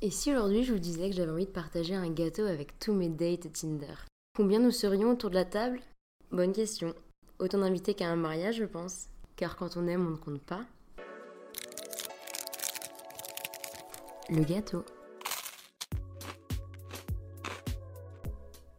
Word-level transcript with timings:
Et 0.00 0.12
si 0.12 0.30
aujourd'hui 0.30 0.62
je 0.62 0.72
vous 0.72 0.78
disais 0.78 1.10
que 1.10 1.16
j'avais 1.16 1.32
envie 1.32 1.46
de 1.46 1.50
partager 1.50 1.96
un 1.96 2.08
gâteau 2.08 2.46
avec 2.46 2.78
tous 2.78 2.92
mes 2.92 3.08
dates 3.08 3.52
Tinder 3.52 3.94
Combien 4.36 4.60
nous 4.60 4.70
serions 4.70 5.10
autour 5.10 5.30
de 5.30 5.34
la 5.34 5.44
table? 5.44 5.80
Bonne 6.30 6.52
question. 6.52 6.94
Autant 7.40 7.58
d'invités 7.58 7.94
qu'à 7.94 8.08
un 8.08 8.14
mariage, 8.14 8.58
je 8.58 8.64
pense. 8.64 9.08
Car 9.34 9.56
quand 9.56 9.76
on 9.76 9.88
aime, 9.88 10.06
on 10.06 10.10
ne 10.10 10.16
compte 10.16 10.40
pas. 10.40 10.60
Le 14.30 14.44
gâteau. 14.44 14.84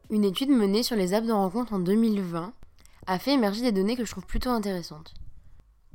Une 0.10 0.24
étude 0.24 0.50
menée 0.50 0.84
sur 0.84 0.96
les 0.96 1.14
apps 1.14 1.28
de 1.28 1.34
rencontre 1.34 1.74
en 1.74 1.80
2020 1.80 2.54
a 3.08 3.20
fait 3.20 3.34
émerger 3.34 3.62
des 3.62 3.74
données 3.74 3.98
que 3.98 4.06
je 4.06 4.12
trouve 4.12 4.26
plutôt 4.26 4.52
intéressantes. 4.52 5.14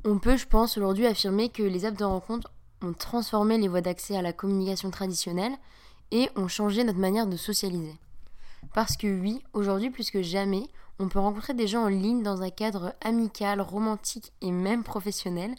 On 0.03 0.19
peut, 0.19 0.37
je 0.37 0.45
pense, 0.45 0.77
aujourd'hui 0.77 1.07
affirmer 1.07 1.49
que 1.49 1.63
les 1.63 1.85
apps 1.85 1.97
de 1.97 2.05
rencontre 2.05 2.51
ont 2.81 2.93
transformé 2.93 3.57
les 3.57 3.67
voies 3.67 3.81
d'accès 3.81 4.15
à 4.15 4.21
la 4.21 4.33
communication 4.33 4.91
traditionnelle 4.91 5.53
et 6.11 6.29
ont 6.35 6.47
changé 6.47 6.83
notre 6.83 6.99
manière 6.99 7.27
de 7.27 7.37
socialiser. 7.37 7.95
Parce 8.73 8.97
que 8.97 9.07
oui, 9.07 9.41
aujourd'hui 9.53 9.89
plus 9.89 10.11
que 10.11 10.21
jamais, 10.21 10.67
on 10.99 11.07
peut 11.07 11.19
rencontrer 11.19 11.53
des 11.53 11.67
gens 11.67 11.83
en 11.83 11.89
ligne 11.89 12.23
dans 12.23 12.41
un 12.41 12.49
cadre 12.49 12.93
amical, 13.01 13.61
romantique 13.61 14.31
et 14.41 14.51
même 14.51 14.83
professionnel, 14.83 15.55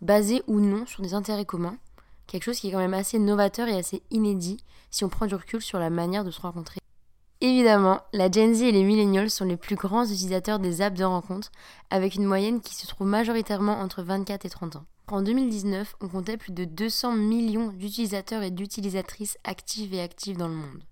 basé 0.00 0.42
ou 0.46 0.60
non 0.60 0.86
sur 0.86 1.02
des 1.02 1.14
intérêts 1.14 1.44
communs, 1.44 1.76
quelque 2.26 2.44
chose 2.44 2.58
qui 2.58 2.68
est 2.68 2.72
quand 2.72 2.78
même 2.78 2.94
assez 2.94 3.18
novateur 3.18 3.68
et 3.68 3.76
assez 3.76 4.02
inédit 4.10 4.58
si 4.90 5.04
on 5.04 5.08
prend 5.08 5.26
du 5.26 5.34
recul 5.34 5.62
sur 5.62 5.78
la 5.78 5.90
manière 5.90 6.24
de 6.24 6.30
se 6.30 6.40
rencontrer. 6.40 6.80
Évidemment, 7.40 8.00
la 8.12 8.30
Gen 8.30 8.54
Z 8.54 8.62
et 8.62 8.72
les 8.72 8.84
millennials 8.84 9.30
sont 9.30 9.44
les 9.44 9.56
plus 9.56 9.76
grands 9.76 10.04
utilisateurs 10.04 10.58
des 10.58 10.80
apps 10.80 10.98
de 10.98 11.04
rencontre, 11.04 11.52
avec 11.90 12.14
une 12.14 12.24
moyenne 12.24 12.60
qui 12.60 12.74
se 12.74 12.86
trouve 12.86 13.06
majoritairement 13.06 13.80
entre 13.80 14.02
24 14.02 14.46
et 14.46 14.50
30 14.50 14.76
ans. 14.76 14.84
En 15.06 15.20
2019, 15.20 15.96
on 16.00 16.08
comptait 16.08 16.38
plus 16.38 16.52
de 16.52 16.64
200 16.64 17.12
millions 17.16 17.68
d'utilisateurs 17.72 18.42
et 18.42 18.50
d'utilisatrices 18.50 19.36
actives 19.44 19.92
et 19.92 20.00
actives 20.00 20.38
dans 20.38 20.48
le 20.48 20.54
monde. 20.54 20.82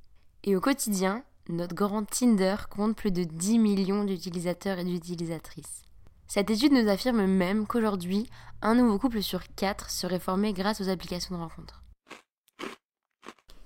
Et 0.44 0.54
au 0.54 0.60
quotidien, 0.60 1.24
notre 1.48 1.74
grand 1.74 2.04
Tinder 2.04 2.56
compte 2.68 2.94
plus 2.94 3.10
de 3.10 3.24
10 3.24 3.58
millions 3.58 4.04
d'utilisateurs 4.04 4.78
et 4.78 4.84
d'utilisatrices. 4.84 5.82
Cette 6.28 6.50
étude 6.50 6.72
nous 6.72 6.90
affirme 6.90 7.24
même 7.24 7.66
qu'aujourd'hui, 7.66 8.28
un 8.60 8.74
nouveau 8.74 8.98
couple 8.98 9.22
sur 9.22 9.40
quatre 9.54 9.88
serait 9.88 10.18
formé 10.18 10.52
grâce 10.52 10.82
aux 10.82 10.90
applications 10.90 11.34
de 11.34 11.40
rencontre. 11.40 11.82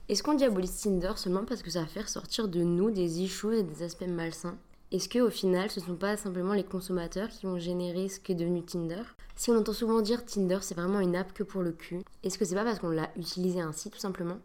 Est-ce 0.08 0.22
qu'on 0.22 0.34
diabolise 0.34 0.80
Tinder 0.80 1.12
seulement 1.16 1.44
parce 1.44 1.64
que 1.64 1.70
ça 1.70 1.80
va 1.80 1.86
faire 1.88 2.08
sortir 2.08 2.46
de 2.46 2.62
nous 2.62 2.92
des 2.92 3.20
issues 3.20 3.56
et 3.56 3.62
des 3.64 3.82
aspects 3.82 4.06
malsains? 4.06 4.58
Est-ce 4.92 5.08
qu'au 5.08 5.30
final, 5.30 5.72
ce 5.72 5.80
ne 5.80 5.86
sont 5.86 5.96
pas 5.96 6.16
simplement 6.16 6.54
les 6.54 6.62
consommateurs 6.62 7.30
qui 7.30 7.48
ont 7.48 7.58
généré 7.58 8.08
ce 8.08 8.20
qu'est 8.20 8.36
devenu 8.36 8.64
Tinder? 8.64 9.02
Si 9.38 9.50
on 9.50 9.58
entend 9.58 9.74
souvent 9.74 10.00
dire 10.00 10.24
Tinder 10.24 10.58
c'est 10.62 10.74
vraiment 10.74 10.98
une 10.98 11.14
app 11.14 11.34
que 11.34 11.42
pour 11.42 11.62
le 11.62 11.72
cul, 11.72 12.00
est-ce 12.22 12.38
que 12.38 12.46
c'est 12.46 12.54
pas 12.54 12.64
parce 12.64 12.78
qu'on 12.78 12.88
l'a 12.88 13.10
utilisé 13.16 13.60
ainsi 13.60 13.90
tout 13.90 13.98
simplement? 13.98 14.38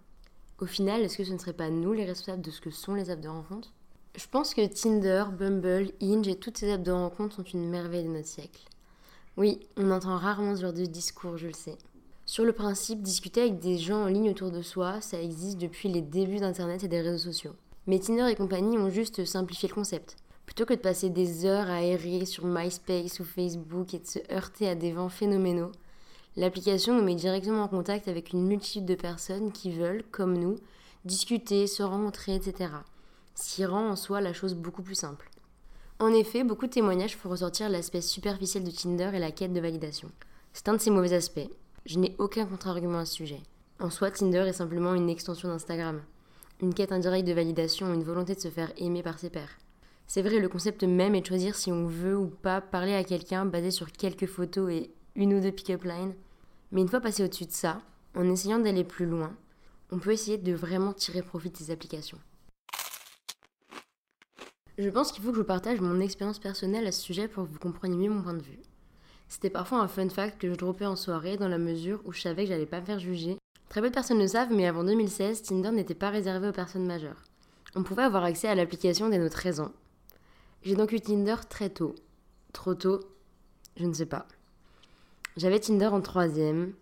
Au 0.60 0.66
final, 0.66 1.02
est-ce 1.02 1.18
que 1.18 1.24
ce 1.24 1.32
ne 1.32 1.38
serait 1.38 1.54
pas 1.54 1.70
nous 1.70 1.94
les 1.94 2.04
responsables 2.04 2.42
de 2.42 2.52
ce 2.52 2.60
que 2.60 2.72
sont 2.72 2.94
les 2.94 3.10
apps 3.10 3.22
de 3.22 3.30
rencontre? 3.30 3.72
Je 4.18 4.26
pense 4.30 4.54
que 4.54 4.68
Tinder, 4.68 5.24
Bumble, 5.32 5.94
Hinge 6.02 6.28
et 6.28 6.36
toutes 6.36 6.58
ces 6.58 6.70
apps 6.70 6.84
de 6.84 6.92
rencontre 6.92 7.38
sont 7.38 7.44
une 7.44 7.70
merveille 7.70 8.04
de 8.04 8.10
notre 8.10 8.28
siècle. 8.28 8.62
Oui, 9.38 9.62
on 9.78 9.92
entend 9.92 10.18
rarement 10.18 10.58
ce 10.58 10.62
genre 10.62 10.74
de 10.74 10.86
discours, 10.86 11.38
je 11.38 11.48
le 11.48 11.54
sais. 11.54 11.78
Sur 12.26 12.44
le 12.44 12.52
principe, 12.52 13.02
discuter 13.02 13.42
avec 13.42 13.60
des 13.60 13.78
gens 13.78 14.04
en 14.04 14.08
ligne 14.08 14.30
autour 14.30 14.52
de 14.52 14.62
soi, 14.62 15.00
ça 15.00 15.22
existe 15.22 15.58
depuis 15.58 15.88
les 15.88 16.02
débuts 16.02 16.40
d'Internet 16.40 16.84
et 16.84 16.90
des 16.90 17.00
réseaux 17.00 17.32
sociaux. 17.32 17.56
Mais 17.88 18.00
Tinder 18.00 18.28
et 18.30 18.36
compagnie 18.36 18.78
ont 18.78 18.90
juste 18.90 19.24
simplifié 19.24 19.70
le 19.70 19.74
concept. 19.74 20.18
Plutôt 20.52 20.66
que 20.66 20.74
de 20.74 20.80
passer 20.80 21.10
des 21.10 21.46
heures 21.46 21.70
à 21.70 21.82
errer 21.82 22.26
sur 22.26 22.44
MySpace 22.44 23.22
ou 23.22 23.24
Facebook 23.24 23.94
et 23.94 24.00
de 24.00 24.06
se 24.06 24.20
heurter 24.34 24.68
à 24.68 24.76
des 24.76 24.92
vents 24.92 25.08
phénoménaux, 25.08 25.72
l'application 26.36 26.94
nous 26.94 27.06
met 27.06 27.16
directement 27.16 27.64
en 27.64 27.70
contact 27.70 28.10
avec 28.10 28.34
une 28.34 28.46
multitude 28.46 28.84
de 28.84 28.96
personnes 28.96 29.54
qui 29.54 29.72
veulent, 29.72 30.04
comme 30.12 30.38
nous, 30.38 30.58
discuter, 31.06 31.68
se 31.68 31.84
rencontrer, 31.84 32.36
etc. 32.36 32.70
Ce 33.34 33.56
qui 33.56 33.66
rend 33.66 33.92
en 33.92 33.96
soi 33.96 34.20
la 34.20 34.34
chose 34.34 34.54
beaucoup 34.54 34.82
plus 34.82 34.96
simple. 34.96 35.30
En 36.00 36.12
effet, 36.14 36.44
beaucoup 36.44 36.68
de 36.68 36.74
témoignages 36.74 37.16
font 37.16 37.30
ressortir 37.30 37.70
l'aspect 37.70 38.02
superficiel 38.02 38.66
de 38.66 38.72
Tinder 38.72 39.12
et 39.14 39.20
la 39.20 39.32
quête 39.32 39.54
de 39.54 39.62
validation. 39.62 40.12
C'est 40.52 40.68
un 40.68 40.74
de 40.74 40.80
ses 40.80 40.92
mauvais 40.92 41.14
aspects, 41.14 41.50
je 41.86 41.98
n'ai 41.98 42.14
aucun 42.18 42.46
contre-argument 42.46 43.00
à 43.00 43.06
ce 43.06 43.14
sujet. 43.14 43.40
En 43.80 43.90
soi, 43.90 44.12
Tinder 44.12 44.44
est 44.46 44.52
simplement 44.52 44.96
une 44.96 45.10
extension 45.10 45.48
d'Instagram, 45.48 46.02
une 46.62 46.74
quête 46.74 46.92
indirecte 46.92 47.26
de 47.26 47.34
validation, 47.34 47.94
une 47.94 48.04
volonté 48.04 48.36
de 48.36 48.42
se 48.42 48.50
faire 48.50 48.74
aimer 48.76 49.02
par 49.02 49.18
ses 49.18 49.30
pairs. 49.30 49.58
C'est 50.14 50.24
vrai, 50.24 50.40
le 50.40 50.50
concept 50.50 50.84
même 50.84 51.16
est 51.16 51.22
de 51.22 51.26
choisir 51.26 51.56
si 51.56 51.72
on 51.72 51.88
veut 51.88 52.18
ou 52.18 52.28
pas 52.28 52.60
parler 52.60 52.94
à 52.94 53.06
quelqu'un 53.06 53.46
basé 53.46 53.72
sur 53.72 53.90
quelques 53.94 54.26
photos 54.26 54.70
et 54.70 54.92
une 55.16 55.34
ou 55.34 55.40
deux 55.40 55.54
pick-up 55.54 55.86
lines. 55.86 56.16
Mais 56.74 56.82
une 56.82 56.90
fois 56.90 57.00
passé 57.00 57.24
au-dessus 57.24 57.46
de 57.46 57.52
ça, 57.52 57.82
en 58.14 58.30
essayant 58.30 58.60
d'aller 58.60 58.84
plus 58.84 59.06
loin, 59.06 59.34
on 59.90 60.00
peut 60.00 60.12
essayer 60.12 60.38
de 60.38 60.52
vraiment 60.52 60.92
tirer 60.92 61.22
profit 61.22 61.50
de 61.50 61.56
ces 61.56 61.72
applications. 61.72 62.18
Je 64.78 64.90
pense 64.90 65.14
qu'il 65.14 65.24
faut 65.24 65.32
que 65.32 65.38
je 65.38 65.44
partage 65.44 65.80
mon 65.80 66.02
expérience 66.02 66.40
personnelle 66.40 66.88
à 66.88 66.92
ce 66.92 67.04
sujet 67.04 67.30
pour 67.30 67.46
que 67.46 67.54
vous 67.54 67.60
compreniez 67.60 67.96
mieux 67.96 68.14
mon 68.14 68.22
point 68.22 68.34
de 68.34 68.44
vue. 68.44 68.60
C'était 69.30 69.50
parfois 69.50 69.80
un 69.80 69.88
fun 69.88 70.10
fact 70.10 70.42
que 70.42 70.50
je 70.50 70.58
dropais 70.58 70.88
en 70.88 70.98
soirée 70.98 71.38
dans 71.38 71.48
la 71.48 71.58
mesure 71.58 72.02
où 72.04 72.12
je 72.12 72.20
savais 72.20 72.44
que 72.44 72.50
j'allais 72.50 72.66
pas 72.66 72.82
me 72.82 72.86
faire 72.86 73.00
juger. 73.00 73.38
Très 73.70 73.80
peu 73.80 73.88
de 73.88 73.94
personnes 73.94 74.20
le 74.20 74.28
savent, 74.28 74.52
mais 74.52 74.68
avant 74.68 74.84
2016, 74.84 75.42
Tinder 75.44 75.72
n'était 75.72 75.96
pas 75.96 76.10
réservé 76.10 76.50
aux 76.50 76.52
personnes 76.52 76.86
majeures. 76.86 77.24
On 77.76 77.84
pouvait 77.84 78.04
avoir 78.04 78.26
accès 78.26 78.50
à 78.50 78.56
l'application 78.56 79.08
dès 79.08 79.18
nos 79.18 79.30
13 79.30 79.62
ans. 79.62 79.72
J'ai 80.64 80.76
donc 80.76 80.92
eu 80.92 81.02
Tinder 81.02 81.38
très 81.50 81.70
tôt. 81.70 81.96
Trop 82.54 82.76
tôt 82.76 83.00
Je 83.78 83.86
ne 83.86 83.94
sais 83.94 84.06
pas. 84.06 84.28
J'avais 85.36 85.60
Tinder 85.60 85.88
en 85.88 86.02
troisième. 86.02 86.74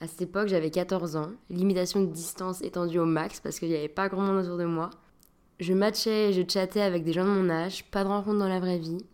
À 0.00 0.06
cette 0.06 0.20
époque, 0.20 0.48
j'avais 0.48 0.70
14 0.70 1.16
ans. 1.16 1.30
Limitation 1.48 2.00
de 2.00 2.12
distance 2.12 2.60
étendue 2.60 2.98
au 2.98 3.06
max 3.06 3.40
parce 3.40 3.58
qu'il 3.58 3.68
n'y 3.68 3.76
avait 3.76 3.88
pas 3.88 4.10
grand 4.10 4.20
monde 4.20 4.44
autour 4.44 4.58
de 4.58 4.66
moi. 4.66 4.90
Je 5.60 5.72
matchais 5.72 6.28
et 6.28 6.32
je 6.34 6.42
chattais 6.46 6.82
avec 6.82 7.04
des 7.04 7.14
gens 7.14 7.24
de 7.24 7.30
mon 7.30 7.48
âge, 7.48 7.84
pas 7.90 8.04
de 8.04 8.08
rencontres 8.08 8.38
dans 8.38 8.48
la 8.48 8.60
vraie 8.60 8.78
vie. 8.78 9.06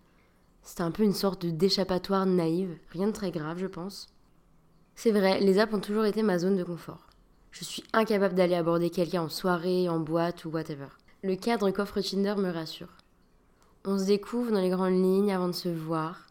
C'était 0.65 0.83
un 0.83 0.91
peu 0.91 1.05
une 1.05 1.15
sorte 1.15 1.47
d'échappatoire 1.47 2.27
naïve, 2.27 2.77
rien 2.91 3.07
de 3.07 3.13
très 3.13 3.31
grave, 3.31 3.59
je 3.59 3.67
pense. 3.69 4.09
C'est 4.97 5.13
vrai, 5.13 5.39
les 5.39 5.61
apps 5.61 5.75
ont 5.75 5.81
toujours 5.81 6.07
été 6.07 6.25
ma 6.25 6.41
zone 6.41 6.57
de 6.57 6.65
confort. 6.65 7.07
Je 7.53 7.63
suis 7.63 7.85
incapable 7.93 8.35
d'aller 8.35 8.57
aborder 8.57 8.91
quelqu'un 8.91 9.23
en 9.23 9.29
soirée, 9.29 9.89
en 9.89 10.01
boîte 10.01 10.45
ou 10.45 10.51
whatever. 10.51 10.89
Le 11.23 11.37
cadre 11.37 11.71
qu'offre 11.71 12.01
Tinder 12.01 12.35
me 12.37 12.51
rassure. 12.51 13.02
On 13.85 13.99
se 13.99 14.05
découvre 14.05 14.53
dans 14.53 14.61
les 14.61 14.71
grandes 14.71 15.03
lignes 15.03 15.33
avant 15.33 15.49
de 15.49 15.53
se 15.55 15.69
voir. 15.69 16.29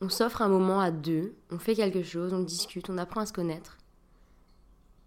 On 0.00 0.08
s'offre 0.08 0.40
un 0.40 0.48
moment 0.48 0.80
à 0.80 0.92
deux, 0.92 1.34
on 1.50 1.58
fait 1.58 1.74
quelque 1.74 2.04
chose, 2.04 2.32
on 2.32 2.38
discute, 2.38 2.90
on 2.90 2.98
apprend 2.98 3.22
à 3.22 3.26
se 3.26 3.32
connaître. 3.32 3.76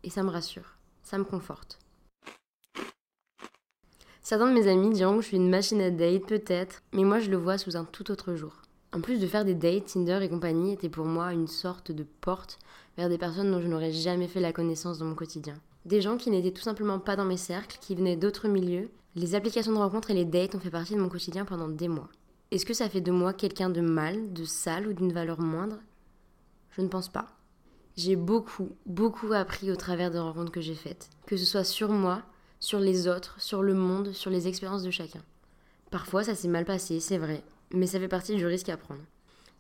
Et 0.04 0.10
ça 0.10 0.22
me 0.22 0.30
rassure, 0.30 0.76
ça 1.04 1.18
me 1.18 1.24
conforte. 1.24 1.80
Certains 4.22 4.50
de 4.50 4.54
mes 4.54 4.68
amis 4.68 4.90
diront 4.90 5.16
que 5.16 5.22
je 5.22 5.28
suis 5.28 5.38
une 5.38 5.50
machine 5.50 5.80
à 5.80 5.90
date, 5.90 6.26
peut-être, 6.26 6.82
mais 6.92 7.06
moi 7.06 7.20
je 7.20 7.32
le 7.32 7.38
vois 7.38 7.58
sous 7.58 7.78
un 7.78 7.86
tout 7.86 8.12
autre 8.12 8.36
jour. 8.36 8.62
En 8.92 9.00
plus 9.00 9.20
de 9.20 9.28
faire 9.28 9.46
des 9.46 9.56
dates, 9.56 9.86
Tinder 9.86 10.20
et 10.22 10.28
compagnie 10.28 10.74
était 10.74 10.90
pour 10.90 11.06
moi 11.06 11.32
une 11.32 11.48
sorte 11.48 11.94
de 11.94 12.06
porte 12.20 12.60
vers 12.98 13.08
des 13.08 13.18
personnes 13.18 13.52
dont 13.52 13.62
je 13.62 13.68
n'aurais 13.68 13.94
jamais 13.94 14.28
fait 14.28 14.42
la 14.42 14.52
connaissance 14.52 14.98
dans 14.98 15.06
mon 15.06 15.16
quotidien. 15.16 15.56
Des 15.86 16.02
gens 16.02 16.18
qui 16.18 16.30
n'étaient 16.30 16.52
tout 16.52 16.62
simplement 16.62 17.00
pas 17.00 17.16
dans 17.16 17.24
mes 17.24 17.38
cercles, 17.38 17.78
qui 17.80 17.96
venaient 17.96 18.18
d'autres 18.18 18.50
milieux. 18.50 18.90
Les 19.18 19.34
applications 19.34 19.72
de 19.72 19.78
rencontre 19.78 20.12
et 20.12 20.14
les 20.14 20.26
dates 20.26 20.56
ont 20.56 20.60
fait 20.60 20.70
partie 20.70 20.94
de 20.94 21.00
mon 21.00 21.08
quotidien 21.08 21.46
pendant 21.46 21.70
des 21.70 21.88
mois. 21.88 22.10
Est-ce 22.52 22.66
que 22.66 22.74
ça 22.74 22.90
fait 22.90 23.00
de 23.00 23.12
moi 23.12 23.32
quelqu'un 23.32 23.70
de 23.70 23.80
mal, 23.80 24.34
de 24.34 24.44
sale 24.44 24.88
ou 24.88 24.94
d'une 24.94 25.14
valeur 25.14 25.40
moindre? 25.40 25.80
Je 26.72 26.82
ne 26.82 26.90
pense 26.90 27.08
pas. 27.08 27.28
J'ai 27.96 28.18
beaucoup, 28.18 28.76
beaucoup 28.86 29.32
appris 29.32 29.72
au 29.72 29.78
travers 29.78 30.12
des 30.12 30.20
rencontres 30.20 30.52
que 30.52 30.60
j'ai 30.60 30.76
faites, 30.76 31.10
que 31.28 31.38
ce 31.38 31.46
soit 31.46 31.64
sur 31.64 31.90
moi, 31.90 32.24
sur 32.60 32.80
les 32.80 33.08
autres, 33.08 33.40
sur 33.40 33.64
le 33.64 33.74
monde, 33.74 34.12
sur 34.12 34.30
les 34.30 34.50
expériences 34.50 34.84
de 34.84 34.92
chacun. 34.92 35.22
Parfois 35.92 36.26
ça 36.26 36.36
s'est 36.36 36.50
mal 36.50 36.66
passé, 36.66 37.00
c'est 37.00 37.18
vrai, 37.18 37.42
mais 37.72 37.88
ça 37.88 38.02
fait 38.02 38.10
partie 38.10 38.36
du 38.36 38.46
risque 38.46 38.68
à 38.68 38.76
prendre. 38.76 39.02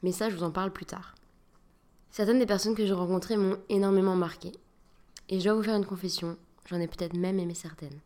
Mais 0.03 0.11
ça, 0.11 0.29
je 0.29 0.35
vous 0.35 0.43
en 0.43 0.51
parle 0.51 0.71
plus 0.71 0.85
tard. 0.85 1.15
Certaines 2.11 2.39
des 2.39 2.45
personnes 2.45 2.75
que 2.75 2.85
j'ai 2.85 2.93
rencontrées 2.93 3.37
m'ont 3.37 3.57
énormément 3.69 4.17
marqué. 4.17 4.51
Et 5.29 5.39
je 5.39 5.45
dois 5.45 5.53
vous 5.53 5.63
faire 5.63 5.77
une 5.77 5.85
confession, 5.85 6.35
j'en 6.65 6.81
ai 6.81 6.87
peut-être 6.87 7.15
même 7.15 7.39
aimé 7.39 7.53
certaines. 7.53 8.01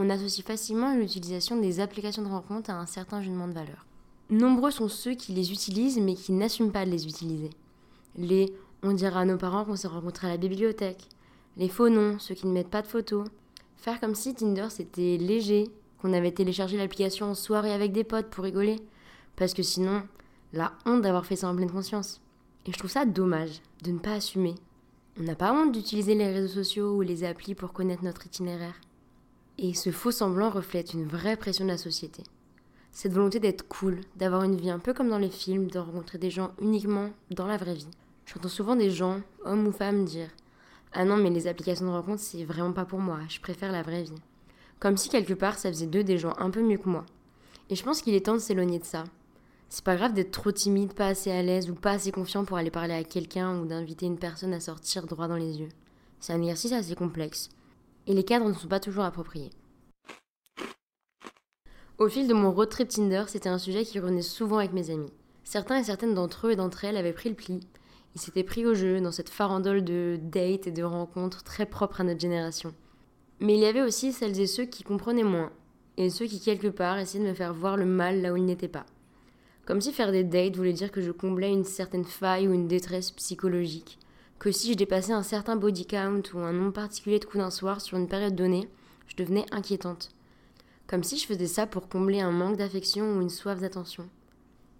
On 0.00 0.10
associe 0.10 0.46
facilement 0.46 0.94
l'utilisation 0.94 1.60
des 1.60 1.80
applications 1.80 2.22
de 2.22 2.28
rencontre 2.28 2.70
à 2.70 2.78
un 2.78 2.86
certain 2.86 3.20
jugement 3.20 3.48
de 3.48 3.52
valeur. 3.52 3.84
Nombreux 4.30 4.70
sont 4.70 4.88
ceux 4.88 5.14
qui 5.14 5.32
les 5.32 5.50
utilisent 5.50 5.98
mais 5.98 6.14
qui 6.14 6.30
n'assument 6.30 6.70
pas 6.70 6.86
de 6.86 6.90
les 6.90 7.08
utiliser. 7.08 7.50
Les 8.16 8.54
on 8.84 8.92
dira 8.92 9.20
à 9.20 9.24
nos 9.24 9.38
parents 9.38 9.64
qu'on 9.64 9.74
s'est 9.74 9.88
rencontrés 9.88 10.28
à 10.28 10.30
la 10.30 10.36
bibliothèque. 10.36 11.08
Les 11.56 11.68
faux 11.68 11.88
noms, 11.88 12.20
ceux 12.20 12.36
qui 12.36 12.46
ne 12.46 12.52
mettent 12.52 12.70
pas 12.70 12.82
de 12.82 12.86
photos. 12.86 13.26
Faire 13.76 13.98
comme 13.98 14.14
si 14.14 14.34
Tinder 14.34 14.68
c'était 14.70 15.16
léger, 15.16 15.68
qu'on 16.00 16.12
avait 16.12 16.30
téléchargé 16.30 16.76
l'application 16.76 17.26
en 17.26 17.34
soirée 17.34 17.72
avec 17.72 17.90
des 17.90 18.04
potes 18.04 18.30
pour 18.30 18.44
rigoler. 18.44 18.76
Parce 19.34 19.52
que 19.52 19.64
sinon, 19.64 20.04
la 20.52 20.74
honte 20.86 21.02
d'avoir 21.02 21.26
fait 21.26 21.34
ça 21.34 21.48
en 21.48 21.56
pleine 21.56 21.72
conscience. 21.72 22.20
Et 22.66 22.72
je 22.72 22.78
trouve 22.78 22.90
ça 22.90 23.04
dommage 23.04 23.62
de 23.82 23.90
ne 23.90 23.98
pas 23.98 24.12
assumer. 24.12 24.54
On 25.18 25.24
n'a 25.24 25.34
pas 25.34 25.52
honte 25.52 25.72
d'utiliser 25.72 26.14
les 26.14 26.32
réseaux 26.32 26.62
sociaux 26.62 26.94
ou 26.94 27.00
les 27.00 27.24
applis 27.24 27.56
pour 27.56 27.72
connaître 27.72 28.04
notre 28.04 28.26
itinéraire. 28.26 28.80
Et 29.60 29.74
ce 29.74 29.90
faux 29.90 30.12
semblant 30.12 30.50
reflète 30.50 30.94
une 30.94 31.04
vraie 31.04 31.36
pression 31.36 31.64
de 31.64 31.70
la 31.70 31.78
société. 31.78 32.22
Cette 32.92 33.12
volonté 33.12 33.40
d'être 33.40 33.66
cool, 33.66 34.00
d'avoir 34.14 34.44
une 34.44 34.54
vie 34.54 34.70
un 34.70 34.78
peu 34.78 34.94
comme 34.94 35.08
dans 35.08 35.18
les 35.18 35.30
films, 35.30 35.68
de 35.68 35.80
rencontrer 35.80 36.16
des 36.16 36.30
gens 36.30 36.52
uniquement 36.60 37.10
dans 37.32 37.46
la 37.48 37.56
vraie 37.56 37.74
vie. 37.74 37.88
J'entends 38.24 38.48
souvent 38.48 38.76
des 38.76 38.90
gens, 38.90 39.20
hommes 39.44 39.66
ou 39.66 39.72
femmes, 39.72 40.04
dire 40.04 40.28
Ah 40.92 41.04
non, 41.04 41.16
mais 41.16 41.30
les 41.30 41.48
applications 41.48 41.86
de 41.86 41.90
rencontre, 41.90 42.22
c'est 42.22 42.44
vraiment 42.44 42.72
pas 42.72 42.84
pour 42.84 43.00
moi, 43.00 43.18
je 43.28 43.40
préfère 43.40 43.72
la 43.72 43.82
vraie 43.82 44.04
vie. 44.04 44.22
Comme 44.78 44.96
si 44.96 45.08
quelque 45.08 45.34
part 45.34 45.58
ça 45.58 45.70
faisait 45.70 45.86
d'eux 45.86 46.04
des 46.04 46.18
gens 46.18 46.34
un 46.38 46.50
peu 46.50 46.62
mieux 46.62 46.78
que 46.78 46.88
moi. 46.88 47.04
Et 47.68 47.74
je 47.74 47.82
pense 47.82 48.00
qu'il 48.00 48.14
est 48.14 48.26
temps 48.26 48.34
de 48.34 48.38
s'éloigner 48.38 48.78
de 48.78 48.84
ça. 48.84 49.02
C'est 49.70 49.84
pas 49.84 49.96
grave 49.96 50.14
d'être 50.14 50.30
trop 50.30 50.52
timide, 50.52 50.94
pas 50.94 51.08
assez 51.08 51.32
à 51.32 51.42
l'aise 51.42 51.68
ou 51.68 51.74
pas 51.74 51.92
assez 51.92 52.12
confiant 52.12 52.44
pour 52.44 52.58
aller 52.58 52.70
parler 52.70 52.94
à 52.94 53.02
quelqu'un 53.02 53.58
ou 53.58 53.66
d'inviter 53.66 54.06
une 54.06 54.18
personne 54.18 54.54
à 54.54 54.60
sortir 54.60 55.06
droit 55.06 55.26
dans 55.26 55.36
les 55.36 55.58
yeux. 55.58 55.68
C'est 56.20 56.32
un 56.32 56.40
exercice 56.40 56.72
assez 56.72 56.94
complexe. 56.94 57.50
Et 58.08 58.14
les 58.14 58.24
cadres 58.24 58.48
ne 58.48 58.54
sont 58.54 58.66
pas 58.66 58.80
toujours 58.80 59.04
appropriés. 59.04 59.50
Au 61.98 62.08
fil 62.08 62.26
de 62.26 62.32
mon 62.32 62.50
road 62.50 62.70
trip 62.70 62.88
Tinder, 62.88 63.24
c'était 63.28 63.50
un 63.50 63.58
sujet 63.58 63.84
qui 63.84 64.00
revenait 64.00 64.22
souvent 64.22 64.58
avec 64.58 64.72
mes 64.72 64.90
amis. 64.90 65.12
Certains 65.44 65.78
et 65.78 65.84
certaines 65.84 66.14
d'entre 66.14 66.46
eux 66.46 66.52
et 66.52 66.56
d'entre 66.56 66.84
elles 66.84 66.96
avaient 66.96 67.12
pris 67.12 67.28
le 67.28 67.34
pli. 67.34 67.60
Ils 68.14 68.20
s'étaient 68.20 68.44
pris 68.44 68.64
au 68.64 68.74
jeu 68.74 69.00
dans 69.02 69.12
cette 69.12 69.28
farandole 69.28 69.84
de 69.84 70.18
dates 70.22 70.66
et 70.66 70.72
de 70.72 70.82
rencontres 70.82 71.44
très 71.44 71.66
propres 71.66 72.00
à 72.00 72.04
notre 72.04 72.20
génération. 72.20 72.74
Mais 73.40 73.54
il 73.54 73.60
y 73.60 73.66
avait 73.66 73.82
aussi 73.82 74.12
celles 74.12 74.40
et 74.40 74.46
ceux 74.46 74.64
qui 74.64 74.84
comprenaient 74.84 75.22
moins, 75.22 75.52
et 75.98 76.08
ceux 76.08 76.26
qui 76.26 76.40
quelque 76.40 76.68
part 76.68 76.98
essayaient 76.98 77.22
de 77.22 77.28
me 77.28 77.34
faire 77.34 77.52
voir 77.52 77.76
le 77.76 77.84
mal 77.84 78.22
là 78.22 78.32
où 78.32 78.36
il 78.36 78.46
n'était 78.46 78.68
pas. 78.68 78.86
Comme 79.66 79.82
si 79.82 79.92
faire 79.92 80.12
des 80.12 80.24
dates 80.24 80.56
voulait 80.56 80.72
dire 80.72 80.90
que 80.90 81.02
je 81.02 81.12
comblais 81.12 81.52
une 81.52 81.64
certaine 81.64 82.06
faille 82.06 82.48
ou 82.48 82.54
une 82.54 82.68
détresse 82.68 83.10
psychologique, 83.10 83.98
que 84.38 84.52
si 84.52 84.72
je 84.72 84.76
dépassais 84.76 85.12
un 85.12 85.22
certain 85.22 85.56
body 85.56 85.86
count 85.86 86.22
ou 86.34 86.38
un 86.38 86.52
nombre 86.52 86.72
particulier 86.72 87.18
de 87.18 87.24
coups 87.24 87.38
d'un 87.38 87.50
soir 87.50 87.80
sur 87.80 87.98
une 87.98 88.08
période 88.08 88.36
donnée, 88.36 88.68
je 89.08 89.16
devenais 89.16 89.46
inquiétante. 89.50 90.10
Comme 90.86 91.02
si 91.02 91.18
je 91.18 91.26
faisais 91.26 91.46
ça 91.46 91.66
pour 91.66 91.88
combler 91.88 92.20
un 92.20 92.30
manque 92.30 92.56
d'affection 92.56 93.16
ou 93.16 93.20
une 93.20 93.30
soif 93.30 93.60
d'attention. 93.60 94.08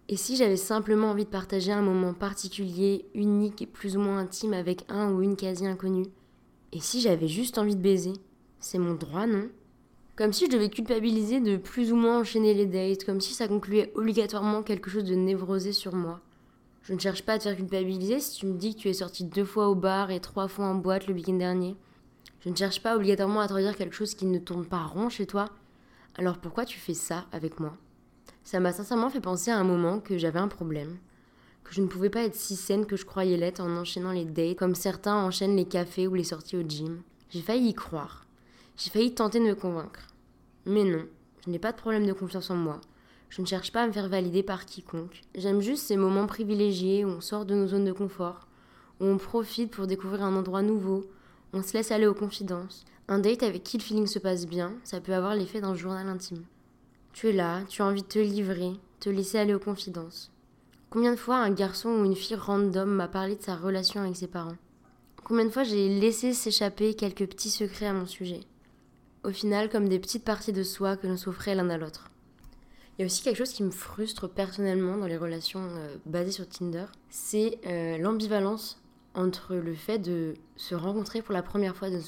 Et 0.08 0.16
si 0.16 0.36
j'avais 0.36 0.56
simplement 0.56 1.10
envie 1.10 1.24
de 1.24 1.30
partager 1.30 1.72
un 1.72 1.82
moment 1.82 2.14
particulier, 2.14 3.04
unique 3.14 3.68
plus 3.72 3.96
ou 3.96 4.00
moins 4.00 4.18
intime 4.18 4.54
avec 4.54 4.84
un 4.88 5.12
ou 5.12 5.20
une 5.22 5.36
quasi 5.36 5.66
inconnue 5.66 6.06
Et 6.72 6.80
si 6.80 7.00
j'avais 7.02 7.28
juste 7.28 7.58
envie 7.58 7.76
de 7.76 7.82
baiser 7.82 8.14
C'est 8.60 8.78
mon 8.78 8.94
droit, 8.94 9.26
non? 9.26 9.48
Comme 10.16 10.32
si 10.32 10.46
je 10.46 10.50
devais 10.50 10.70
culpabiliser 10.70 11.40
de 11.40 11.56
plus 11.56 11.92
ou 11.92 11.96
moins 11.96 12.20
enchaîner 12.20 12.54
les 12.54 12.66
dates, 12.66 13.04
comme 13.04 13.20
si 13.20 13.34
ça 13.34 13.48
concluait 13.48 13.92
obligatoirement 13.94 14.62
quelque 14.62 14.90
chose 14.90 15.04
de 15.04 15.14
névrosé 15.14 15.72
sur 15.72 15.94
moi. 15.94 16.20
Je 16.88 16.94
ne 16.94 16.98
cherche 16.98 17.22
pas 17.22 17.34
à 17.34 17.38
te 17.38 17.42
faire 17.42 17.54
culpabiliser 17.54 18.18
si 18.18 18.38
tu 18.38 18.46
me 18.46 18.56
dis 18.56 18.74
que 18.74 18.80
tu 18.80 18.88
es 18.88 18.94
sorti 18.94 19.22
deux 19.22 19.44
fois 19.44 19.68
au 19.68 19.74
bar 19.74 20.10
et 20.10 20.20
trois 20.20 20.48
fois 20.48 20.64
en 20.64 20.74
boîte 20.74 21.06
le 21.06 21.12
week-end 21.12 21.34
dernier. 21.34 21.76
Je 22.40 22.48
ne 22.48 22.56
cherche 22.56 22.82
pas 22.82 22.96
obligatoirement 22.96 23.40
à 23.40 23.46
te 23.46 23.52
redire 23.52 23.76
quelque 23.76 23.94
chose 23.94 24.14
qui 24.14 24.24
ne 24.24 24.38
tourne 24.38 24.64
pas 24.64 24.84
rond 24.84 25.10
chez 25.10 25.26
toi. 25.26 25.50
Alors 26.16 26.38
pourquoi 26.38 26.64
tu 26.64 26.78
fais 26.78 26.94
ça 26.94 27.26
avec 27.30 27.60
moi? 27.60 27.76
Ça 28.42 28.58
m'a 28.58 28.72
sincèrement 28.72 29.10
fait 29.10 29.20
penser 29.20 29.50
à 29.50 29.58
un 29.58 29.64
moment 29.64 30.00
que 30.00 30.16
j'avais 30.16 30.38
un 30.38 30.48
problème, 30.48 30.96
que 31.62 31.74
je 31.74 31.82
ne 31.82 31.88
pouvais 31.88 32.08
pas 32.08 32.22
être 32.22 32.34
si 32.34 32.56
saine 32.56 32.86
que 32.86 32.96
je 32.96 33.04
croyais 33.04 33.36
l'être 33.36 33.60
en 33.60 33.76
enchaînant 33.76 34.12
les 34.12 34.24
dates 34.24 34.56
comme 34.56 34.74
certains 34.74 35.22
enchaînent 35.22 35.56
les 35.56 35.68
cafés 35.68 36.06
ou 36.06 36.14
les 36.14 36.24
sorties 36.24 36.56
au 36.56 36.62
gym. 36.62 37.02
J'ai 37.28 37.42
failli 37.42 37.68
y 37.68 37.74
croire. 37.74 38.24
J'ai 38.78 38.88
failli 38.88 39.14
tenter 39.14 39.40
de 39.40 39.44
me 39.44 39.54
convaincre. 39.54 40.06
Mais 40.64 40.84
non, 40.84 41.04
je 41.44 41.50
n'ai 41.50 41.58
pas 41.58 41.72
de 41.72 41.76
problème 41.76 42.06
de 42.06 42.14
confiance 42.14 42.48
en 42.48 42.56
moi. 42.56 42.80
Je 43.28 43.42
ne 43.42 43.46
cherche 43.46 43.72
pas 43.72 43.82
à 43.82 43.86
me 43.86 43.92
faire 43.92 44.08
valider 44.08 44.42
par 44.42 44.64
quiconque. 44.64 45.22
J'aime 45.34 45.60
juste 45.60 45.86
ces 45.86 45.96
moments 45.96 46.26
privilégiés 46.26 47.04
où 47.04 47.08
on 47.08 47.20
sort 47.20 47.44
de 47.44 47.54
nos 47.54 47.68
zones 47.68 47.84
de 47.84 47.92
confort, 47.92 48.48
où 49.00 49.04
on 49.04 49.18
profite 49.18 49.70
pour 49.70 49.86
découvrir 49.86 50.22
un 50.22 50.36
endroit 50.36 50.62
nouveau, 50.62 51.04
on 51.52 51.62
se 51.62 51.74
laisse 51.74 51.92
aller 51.92 52.06
aux 52.06 52.14
confidences. 52.14 52.84
Un 53.08 53.18
date 53.18 53.42
avec 53.42 53.62
qui 53.62 53.78
le 53.78 53.82
feeling 53.82 54.06
se 54.06 54.18
passe 54.18 54.46
bien, 54.46 54.74
ça 54.84 55.00
peut 55.00 55.14
avoir 55.14 55.34
l'effet 55.34 55.60
d'un 55.60 55.74
journal 55.74 56.06
intime. 56.08 56.44
Tu 57.12 57.28
es 57.28 57.32
là, 57.32 57.62
tu 57.68 57.80
as 57.80 57.86
envie 57.86 58.02
de 58.02 58.06
te 58.06 58.18
livrer, 58.18 58.72
te 59.00 59.08
laisser 59.08 59.38
aller 59.38 59.54
aux 59.54 59.58
confidences. 59.58 60.30
Combien 60.90 61.12
de 61.12 61.16
fois 61.16 61.36
un 61.36 61.50
garçon 61.50 61.90
ou 61.90 62.04
une 62.04 62.16
fille 62.16 62.36
random 62.36 62.88
m'a 62.88 63.08
parlé 63.08 63.36
de 63.36 63.42
sa 63.42 63.56
relation 63.56 64.02
avec 64.02 64.16
ses 64.16 64.26
parents? 64.26 64.56
Combien 65.24 65.44
de 65.44 65.50
fois 65.50 65.64
j'ai 65.64 65.98
laissé 66.00 66.32
s'échapper 66.32 66.94
quelques 66.94 67.26
petits 67.26 67.50
secrets 67.50 67.86
à 67.86 67.92
mon 67.92 68.06
sujet? 68.06 68.40
Au 69.24 69.30
final, 69.30 69.68
comme 69.68 69.88
des 69.88 69.98
petites 69.98 70.24
parties 70.24 70.52
de 70.52 70.62
soi 70.62 70.96
que 70.96 71.06
l'on 71.06 71.16
s'offrait 71.16 71.54
l'un 71.54 71.70
à 71.70 71.76
l'autre. 71.76 72.10
Il 72.98 73.02
y 73.02 73.04
a 73.04 73.06
aussi 73.06 73.22
quelque 73.22 73.36
chose 73.36 73.52
qui 73.52 73.62
me 73.62 73.70
frustre 73.70 74.28
personnellement 74.28 74.96
dans 74.96 75.06
les 75.06 75.16
relations 75.16 75.60
euh, 75.62 75.96
basées 76.04 76.32
sur 76.32 76.48
Tinder, 76.48 76.86
c'est 77.10 77.60
euh, 77.64 77.96
l'ambivalence 77.96 78.82
entre 79.14 79.54
le 79.54 79.74
fait 79.74 80.00
de 80.00 80.34
se 80.56 80.74
rencontrer 80.74 81.22
pour 81.22 81.32
la 81.32 81.44
première 81.44 81.76
fois, 81.76 81.90
de, 81.90 82.00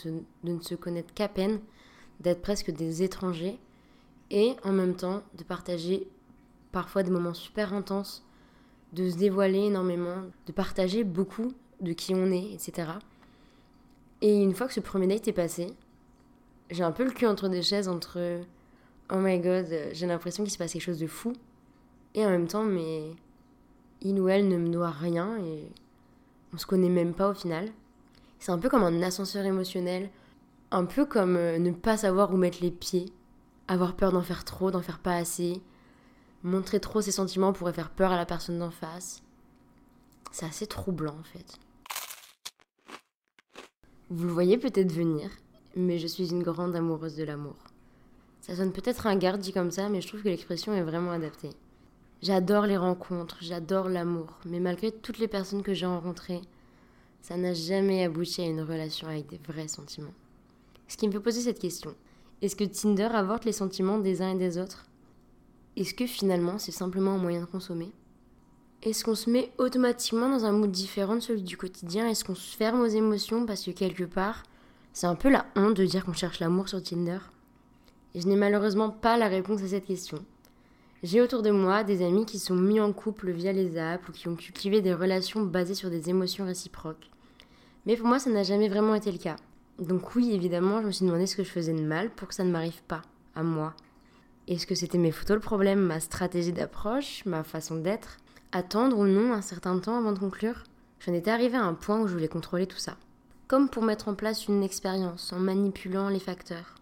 ne 0.43 0.61
se 0.61 0.75
connaître 0.75 1.15
qu'à 1.15 1.29
peine, 1.29 1.61
d'être 2.19 2.43
presque 2.43 2.73
des 2.73 3.05
étrangers, 3.05 3.61
et 4.33 4.57
en 4.65 4.73
même 4.73 4.97
temps 4.97 5.23
de 5.39 5.45
partager 5.45 6.09
parfois 6.73 7.05
des 7.05 7.11
moments 7.11 7.35
super 7.35 7.73
intenses, 7.73 8.25
de 8.93 9.09
se 9.09 9.17
dévoiler 9.17 9.67
énormément, 9.67 10.25
de 10.47 10.53
partager 10.53 11.05
beaucoup 11.05 11.53
de 11.81 11.93
qui 11.93 12.17
on 12.17 12.33
est, 12.33 12.53
etc. 12.53 12.91
Et 14.23 14.43
une 14.43 14.55
fois 14.55 14.67
que 14.67 14.75
ce 14.75 14.81
premier 14.81 15.07
date 15.07 15.29
est 15.29 15.33
passé, 15.33 15.69
j'ai 16.69 16.83
un 16.83 16.93
peu 16.93 17.05
le 17.05 17.13
cul 17.13 17.27
entre 17.27 17.49
des 17.49 17.63
chaises 17.63 17.89
entre 17.89 18.41
oh 19.13 19.19
my 19.19 19.39
god, 19.39 19.67
j'ai 19.93 20.07
l'impression 20.07 20.45
qu'il 20.45 20.53
se 20.53 20.59
passe 20.59 20.73
quelque 20.73 20.83
chose 20.83 20.99
de 20.99 21.07
fou. 21.07 21.33
Et 22.15 22.25
en 22.25 22.31
même 22.31 22.49
temps, 22.49 22.65
mais 22.65 23.15
il 24.03 24.19
ou 24.21 24.29
elle 24.29 24.49
ne 24.49 24.57
me 24.57 24.71
doit 24.71 24.91
rien 24.91 25.39
et 25.39 25.71
on 26.53 26.59
se 26.59 26.67
connaît 26.67 26.89
même 26.89 27.15
pas 27.15 27.29
au 27.29 27.35
final. 27.35 27.69
C'est 28.39 28.53
un 28.53 28.59
peu 28.59 28.69
comme 28.69 28.83
un 28.83 29.03
ascenseur 29.03 29.45
émotionnel, 29.45 30.11
un 30.71 30.85
peu 30.85 31.05
comme 31.05 31.37
euh, 31.37 31.59
ne 31.59 31.73
pas 31.73 31.97
savoir 31.97 32.33
où 32.33 32.37
mettre 32.37 32.59
les 32.63 32.71
pieds, 32.71 33.13
avoir 33.69 33.95
peur 33.95 34.13
d'en 34.13 34.23
faire 34.23 34.45
trop, 34.45 34.71
d'en 34.71 34.83
faire 34.83 34.99
pas 34.99 35.17
assez, 35.17 35.61
montrer 36.43 36.81
trop 36.81 37.03
ses 37.03 37.13
sentiments 37.13 37.53
pourrait 37.53 37.73
faire 37.73 37.91
peur 37.91 38.13
à 38.13 38.17
la 38.17 38.27
personne 38.27 38.59
d'en 38.59 38.71
face. 38.71 39.23
C'est 40.33 40.47
assez 40.47 40.67
troublant 40.67 41.17
en 41.19 41.25
fait. 41.25 41.59
Vous 44.09 44.27
le 44.27 44.33
voyez 44.33 44.59
peut-être 44.59 44.93
venir, 44.93 45.31
mais 45.77 45.99
je 45.99 46.07
suis 46.07 46.31
une 46.31 46.43
grande 46.43 46.75
amoureuse 46.75 47.17
de 47.17 47.25
l'amour. 47.25 47.70
Ça 48.51 48.57
sonne 48.57 48.73
peut-être 48.73 49.07
un 49.07 49.15
garde 49.15 49.41
dit 49.41 49.53
comme 49.53 49.71
ça, 49.71 49.89
mais 49.89 50.01
je 50.01 50.09
trouve 50.09 50.25
que 50.25 50.29
l'expression 50.29 50.75
est 50.75 50.83
vraiment 50.83 51.13
adaptée. 51.13 51.51
J'adore 52.21 52.67
les 52.67 52.77
rencontres, 52.77 53.37
j'adore 53.41 53.89
l'amour, 53.89 54.41
mais 54.45 54.59
malgré 54.59 54.91
toutes 54.91 55.21
les 55.21 55.29
personnes 55.29 55.63
que 55.63 55.73
j'ai 55.73 55.87
rencontrées, 55.87 56.41
ça 57.23 57.37
n'a 57.37 57.55
jamais 57.55 58.03
abouti 58.03 58.41
à 58.41 58.47
une 58.47 58.63
relation 58.63 59.07
avec 59.07 59.29
des 59.29 59.39
vrais 59.47 59.69
sentiments. 59.69 60.15
Ce 60.89 60.97
qui 60.97 61.07
me 61.07 61.13
fait 61.13 61.21
poser 61.21 61.43
cette 61.43 61.61
question, 61.61 61.95
est-ce 62.43 62.57
que 62.57 62.65
Tinder 62.65 63.11
avorte 63.13 63.45
les 63.45 63.53
sentiments 63.53 64.01
des 64.01 64.21
uns 64.21 64.33
et 64.33 64.39
des 64.39 64.59
autres? 64.59 64.85
Est-ce 65.77 65.95
que 65.95 66.09
finalement 66.09 66.59
c'est 66.59 66.73
simplement 66.73 67.13
un 67.13 67.19
moyen 67.19 67.43
de 67.43 67.47
consommer? 67.47 67.93
Est-ce 68.83 69.05
qu'on 69.05 69.15
se 69.15 69.31
met 69.31 69.53
automatiquement 69.59 70.29
dans 70.29 70.45
un 70.45 70.51
mood 70.51 70.73
différent 70.73 71.15
de 71.15 71.21
celui 71.21 71.43
du 71.43 71.57
quotidien? 71.57 72.09
Est-ce 72.09 72.25
qu'on 72.25 72.35
se 72.35 72.57
ferme 72.57 72.81
aux 72.81 72.87
émotions 72.87 73.47
parce 73.47 73.65
que 73.65 73.71
quelque 73.71 74.03
part, 74.03 74.43
c'est 74.93 75.07
un 75.07 75.15
peu 75.15 75.31
la 75.31 75.47
honte 75.55 75.77
de 75.77 75.85
dire 75.85 76.05
qu'on 76.05 76.15
cherche 76.15 76.41
l'amour 76.41 76.69
sur 76.69 76.83
Tinder? 76.83 77.21
Je 78.15 78.27
n'ai 78.27 78.37
malheureusement 78.37 78.91
pas 78.91 79.17
la 79.17 79.29
réponse 79.29 79.63
à 79.63 79.69
cette 79.69 79.87
question. 79.87 80.25
J'ai 81.03 81.23
autour 81.23 81.43
de 81.43 81.51
moi 81.51 81.85
des 81.85 82.05
amis 82.05 82.27
qui 82.27 82.39
sont 82.39 82.55
mis 82.55 82.81
en 82.81 82.93
couple 82.93 83.31
via 83.31 83.53
les 83.53 83.79
apps 83.79 84.07
ou 84.09 84.13
qui 84.13 84.29
ont 84.29 84.37
cultivé 84.37 84.83
des 84.83 84.93
relations 84.93 85.43
basées 85.43 85.75
sur 85.75 85.89
des 85.89 86.11
émotions 86.11 86.45
réciproques. 86.45 87.09
Mais 87.87 87.97
pour 87.97 88.07
moi, 88.07 88.19
ça 88.19 88.31
n'a 88.31 88.43
jamais 88.43 88.69
vraiment 88.69 88.95
été 88.95 89.11
le 89.11 89.19
cas. 89.19 89.37
Donc 89.79 90.15
oui, 90.15 90.33
évidemment, 90.33 90.83
je 90.83 90.87
me 90.87 90.93
suis 90.93 91.07
demandé 91.07 91.27
ce 91.27 91.37
que 91.37 91.45
je 91.45 91.51
faisais 91.51 91.73
de 91.73 91.81
mal 91.81 92.11
pour 92.11 92.29
que 92.29 92.35
ça 92.35 92.45
ne 92.45 92.51
m'arrive 92.51 92.83
pas, 92.83 93.01
à 93.35 93.43
moi. 93.43 93.75
Est-ce 94.47 94.67
que 94.67 94.75
c'était 94.75 94.99
mes 94.99 95.13
photos 95.13 95.37
le 95.37 95.41
problème, 95.41 95.81
ma 95.81 96.01
stratégie 96.01 96.53
d'approche, 96.53 97.25
ma 97.25 97.45
façon 97.45 97.77
d'être 97.77 98.19
Attendre 98.53 98.99
ou 98.99 99.07
non 99.07 99.33
un 99.33 99.43
certain 99.43 99.79
temps 99.79 99.97
avant 99.97 100.13
de 100.13 100.19
conclure? 100.19 100.65
J'en 100.99 101.15
étais 101.15 101.31
arrivée 101.31 101.57
à 101.57 101.65
un 101.65 101.75
point 101.75 102.01
où 102.01 102.09
je 102.09 102.13
voulais 102.13 102.29
contrôler 102.29 102.67
tout 102.67 102.77
ça. 102.77 102.97
Comme 103.47 103.71
pour 103.71 103.85
mettre 103.85 104.09
en 104.09 104.15
place 104.15 104.49
une 104.49 104.65
expérience 104.65 105.33
en 105.33 105.39
manipulant 105.39 106.09
les 106.09 106.19
facteurs 106.19 106.80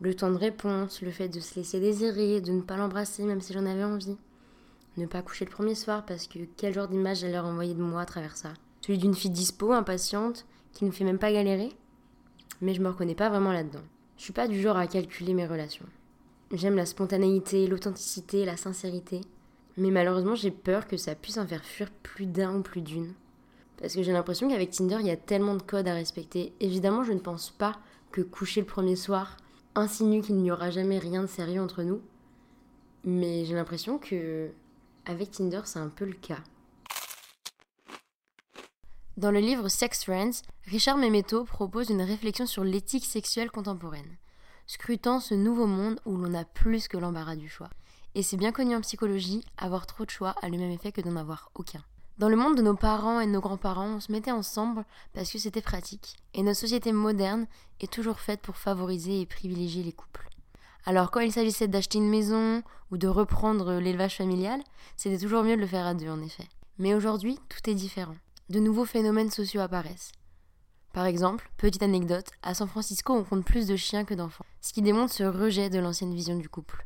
le 0.00 0.14
temps 0.14 0.30
de 0.30 0.36
réponse, 0.36 1.02
le 1.02 1.10
fait 1.10 1.28
de 1.28 1.40
se 1.40 1.54
laisser 1.56 1.80
désirer, 1.80 2.40
de 2.40 2.52
ne 2.52 2.62
pas 2.62 2.76
l'embrasser 2.76 3.24
même 3.24 3.40
si 3.40 3.52
j'en 3.52 3.66
avais 3.66 3.84
envie. 3.84 4.16
Ne 4.96 5.06
pas 5.06 5.22
coucher 5.22 5.44
le 5.44 5.50
premier 5.50 5.74
soir 5.74 6.04
parce 6.04 6.26
que 6.26 6.38
quel 6.56 6.74
genre 6.74 6.88
d'image 6.88 7.20
j'allais 7.20 7.38
renvoyer 7.38 7.74
de 7.74 7.82
moi 7.82 8.02
à 8.02 8.06
travers 8.06 8.36
ça 8.36 8.54
Celui 8.80 8.98
d'une 8.98 9.14
fille 9.14 9.30
dispo, 9.30 9.72
impatiente, 9.72 10.46
qui 10.72 10.84
ne 10.84 10.90
fait 10.90 11.04
même 11.04 11.18
pas 11.18 11.32
galérer 11.32 11.72
Mais 12.60 12.74
je 12.74 12.80
me 12.80 12.88
reconnais 12.88 13.14
pas 13.14 13.28
vraiment 13.28 13.52
là-dedans. 13.52 13.82
Je 14.16 14.22
suis 14.22 14.32
pas 14.32 14.48
du 14.48 14.60
genre 14.60 14.76
à 14.76 14.86
calculer 14.86 15.34
mes 15.34 15.46
relations. 15.46 15.86
J'aime 16.52 16.76
la 16.76 16.86
spontanéité, 16.86 17.66
l'authenticité, 17.66 18.44
la 18.44 18.56
sincérité. 18.56 19.20
Mais 19.76 19.90
malheureusement, 19.90 20.36
j'ai 20.36 20.52
peur 20.52 20.86
que 20.86 20.96
ça 20.96 21.16
puisse 21.16 21.38
en 21.38 21.46
faire 21.46 21.64
fuir 21.64 21.90
plus 21.90 22.26
d'un 22.26 22.56
ou 22.56 22.62
plus 22.62 22.82
d'une. 22.82 23.12
Parce 23.80 23.94
que 23.94 24.02
j'ai 24.02 24.12
l'impression 24.12 24.48
qu'avec 24.48 24.70
Tinder, 24.70 24.98
il 25.00 25.06
y 25.06 25.10
a 25.10 25.16
tellement 25.16 25.56
de 25.56 25.62
codes 25.62 25.88
à 25.88 25.94
respecter. 25.94 26.52
Évidemment, 26.60 27.02
je 27.02 27.12
ne 27.12 27.18
pense 27.18 27.50
pas 27.50 27.72
que 28.12 28.20
coucher 28.20 28.60
le 28.60 28.66
premier 28.66 28.94
soir, 28.94 29.36
insinue 29.74 30.22
qu'il 30.22 30.36
n'y 30.36 30.50
aura 30.50 30.70
jamais 30.70 30.98
rien 30.98 31.22
de 31.22 31.26
sérieux 31.26 31.60
entre 31.60 31.82
nous. 31.82 32.00
Mais 33.04 33.44
j'ai 33.44 33.54
l'impression 33.54 33.98
que 33.98 34.50
avec 35.04 35.30
Tinder, 35.30 35.60
c'est 35.64 35.78
un 35.78 35.88
peu 35.88 36.04
le 36.04 36.14
cas. 36.14 36.40
Dans 39.16 39.30
le 39.30 39.38
livre 39.38 39.68
Sex 39.68 40.04
Friends, 40.04 40.42
Richard 40.64 40.96
Memeto 40.96 41.44
propose 41.44 41.90
une 41.90 42.02
réflexion 42.02 42.46
sur 42.46 42.64
l'éthique 42.64 43.04
sexuelle 43.04 43.50
contemporaine, 43.50 44.16
scrutant 44.66 45.20
ce 45.20 45.34
nouveau 45.34 45.66
monde 45.66 46.00
où 46.04 46.16
l'on 46.16 46.34
a 46.34 46.44
plus 46.44 46.88
que 46.88 46.96
l'embarras 46.96 47.36
du 47.36 47.48
choix. 47.48 47.70
Et 48.16 48.22
c'est 48.22 48.36
bien 48.36 48.50
connu 48.50 48.74
en 48.74 48.80
psychologie, 48.80 49.44
avoir 49.56 49.86
trop 49.86 50.04
de 50.04 50.10
choix 50.10 50.34
a 50.42 50.48
le 50.48 50.58
même 50.58 50.70
effet 50.70 50.90
que 50.90 51.00
d'en 51.00 51.16
avoir 51.16 51.50
aucun. 51.54 51.84
Dans 52.16 52.28
le 52.28 52.36
monde 52.36 52.56
de 52.56 52.62
nos 52.62 52.76
parents 52.76 53.18
et 53.18 53.26
de 53.26 53.32
nos 53.32 53.40
grands-parents, 53.40 53.96
on 53.96 54.00
se 54.00 54.12
mettait 54.12 54.30
ensemble 54.30 54.84
parce 55.14 55.32
que 55.32 55.38
c'était 55.38 55.60
pratique. 55.60 56.16
Et 56.32 56.44
notre 56.44 56.60
société 56.60 56.92
moderne 56.92 57.46
est 57.80 57.92
toujours 57.92 58.20
faite 58.20 58.40
pour 58.40 58.56
favoriser 58.56 59.20
et 59.20 59.26
privilégier 59.26 59.82
les 59.82 59.92
couples. 59.92 60.28
Alors 60.86 61.10
quand 61.10 61.20
il 61.20 61.32
s'agissait 61.32 61.66
d'acheter 61.66 61.98
une 61.98 62.08
maison 62.08 62.62
ou 62.92 62.98
de 62.98 63.08
reprendre 63.08 63.80
l'élevage 63.80 64.16
familial, 64.16 64.62
c'était 64.96 65.18
toujours 65.18 65.42
mieux 65.42 65.56
de 65.56 65.60
le 65.60 65.66
faire 65.66 65.86
à 65.86 65.94
deux 65.94 66.08
en 66.08 66.22
effet. 66.22 66.48
Mais 66.78 66.94
aujourd'hui, 66.94 67.36
tout 67.48 67.68
est 67.68 67.74
différent. 67.74 68.16
De 68.48 68.60
nouveaux 68.60 68.84
phénomènes 68.84 69.30
sociaux 69.30 69.62
apparaissent. 69.62 70.12
Par 70.92 71.06
exemple, 71.06 71.50
petite 71.56 71.82
anecdote, 71.82 72.30
à 72.44 72.54
San 72.54 72.68
Francisco, 72.68 73.12
on 73.12 73.24
compte 73.24 73.44
plus 73.44 73.66
de 73.66 73.74
chiens 73.74 74.04
que 74.04 74.14
d'enfants, 74.14 74.46
ce 74.60 74.72
qui 74.72 74.82
démontre 74.82 75.12
ce 75.12 75.24
rejet 75.24 75.68
de 75.68 75.80
l'ancienne 75.80 76.14
vision 76.14 76.36
du 76.36 76.48
couple, 76.48 76.84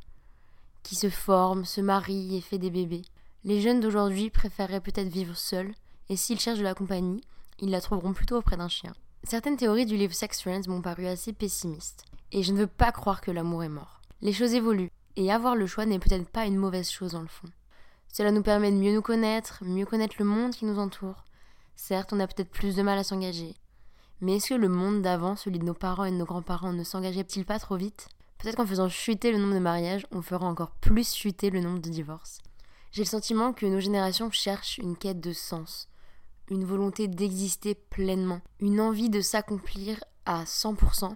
qui 0.83 0.95
se 0.95 1.11
forme, 1.11 1.67
se 1.67 1.83
marie 1.83 2.35
et 2.35 2.41
fait 2.41 2.57
des 2.57 2.71
bébés. 2.71 3.03
Les 3.45 3.61
jeunes 3.61 3.81
d'aujourd'hui 3.81 4.31
préféreraient 4.31 4.81
peut-être 4.81 5.09
vivre 5.09 5.37
seuls, 5.37 5.75
et 6.09 6.17
s'ils 6.17 6.41
cherchent 6.41 6.59
de 6.59 6.65
la 6.65 6.75
compagnie, 6.75 7.23
ils 7.61 7.71
la 7.71 7.81
trouveront 7.81 8.13
plutôt 8.13 8.37
auprès 8.37 8.57
d'un 8.57 8.69
chien. 8.69 8.93
Certaines 9.25 9.57
théories 9.57 9.87
du 9.87 9.97
livre 9.97 10.15
Sex 10.15 10.41
Friends 10.43 10.69
m'ont 10.69 10.83
paru 10.83 11.07
assez 11.07 11.33
pessimistes, 11.33 12.05
et 12.33 12.43
je 12.43 12.53
ne 12.53 12.59
veux 12.59 12.67
pas 12.67 12.93
croire 12.93 13.21
que 13.21 13.31
l'amour 13.31 13.63
est 13.63 13.69
mort. 13.69 14.01
Les 14.23 14.33
choses 14.33 14.55
évoluent, 14.55 14.91
et 15.17 15.33
avoir 15.33 15.55
le 15.55 15.67
choix 15.67 15.87
n'est 15.87 15.99
peut-être 15.99 16.29
pas 16.29 16.47
une 16.47 16.57
mauvaise 16.57 16.91
chose 16.91 17.13
dans 17.13 17.23
le 17.23 17.29
fond. 17.29 17.49
Cela 18.13 18.33
nous 18.33 18.43
permet 18.43 18.73
de 18.73 18.77
mieux 18.77 18.95
nous 18.95 19.03
connaître, 19.03 19.63
mieux 19.65 19.87
connaître 19.87 20.17
le 20.19 20.25
monde 20.25 20.53
qui 20.53 20.65
nous 20.65 20.79
entoure. 20.79 21.25
Certes, 21.77 22.13
on 22.13 22.21
a 22.21 22.27
peut-être 22.27 22.51
plus 22.51 22.75
de 22.75 22.83
mal 22.83 22.99
à 22.99 23.05
s'engager, 23.05 23.55
mais 24.21 24.37
est-ce 24.37 24.49
que 24.49 24.55
le 24.55 24.69
monde 24.69 25.03
d'avant, 25.03 25.37
celui 25.37 25.61
de 25.61 25.65
nos 25.65 25.75
parents 25.75 26.05
et 26.05 26.11
de 26.11 26.17
nos 26.17 26.25
grands-parents, 26.25 26.73
ne 26.73 26.83
s'engageait-il 26.83 27.45
pas 27.45 27.61
trop 27.61 27.77
vite? 27.77 28.09
Peut-être 28.39 28.57
qu'en 28.57 28.67
faisant 28.67 28.89
chuter 28.89 29.31
le 29.31 29.39
nombre 29.39 29.55
de 29.55 29.61
mariages, 29.61 30.07
on 30.11 30.23
fera 30.23 30.47
encore 30.47 30.73
plus 30.73 31.15
chuter 31.15 31.51
le 31.51 31.61
nombre 31.61 31.79
de 31.79 31.89
divorces. 31.89 32.41
J'ai 32.91 33.03
le 33.03 33.09
sentiment 33.09 33.53
que 33.53 33.67
nos 33.67 33.81
générations 33.81 34.31
cherchent 34.31 34.79
une 34.79 34.97
quête 34.97 35.21
de 35.21 35.33
sens, 35.33 35.89
une 36.51 36.65
volonté 36.65 37.07
d'exister 37.07 37.75
pleinement, 37.75 38.41
une 38.61 38.81
envie 38.81 39.11
de 39.11 39.21
s'accomplir 39.21 40.03
à 40.25 40.45
100%, 40.45 41.15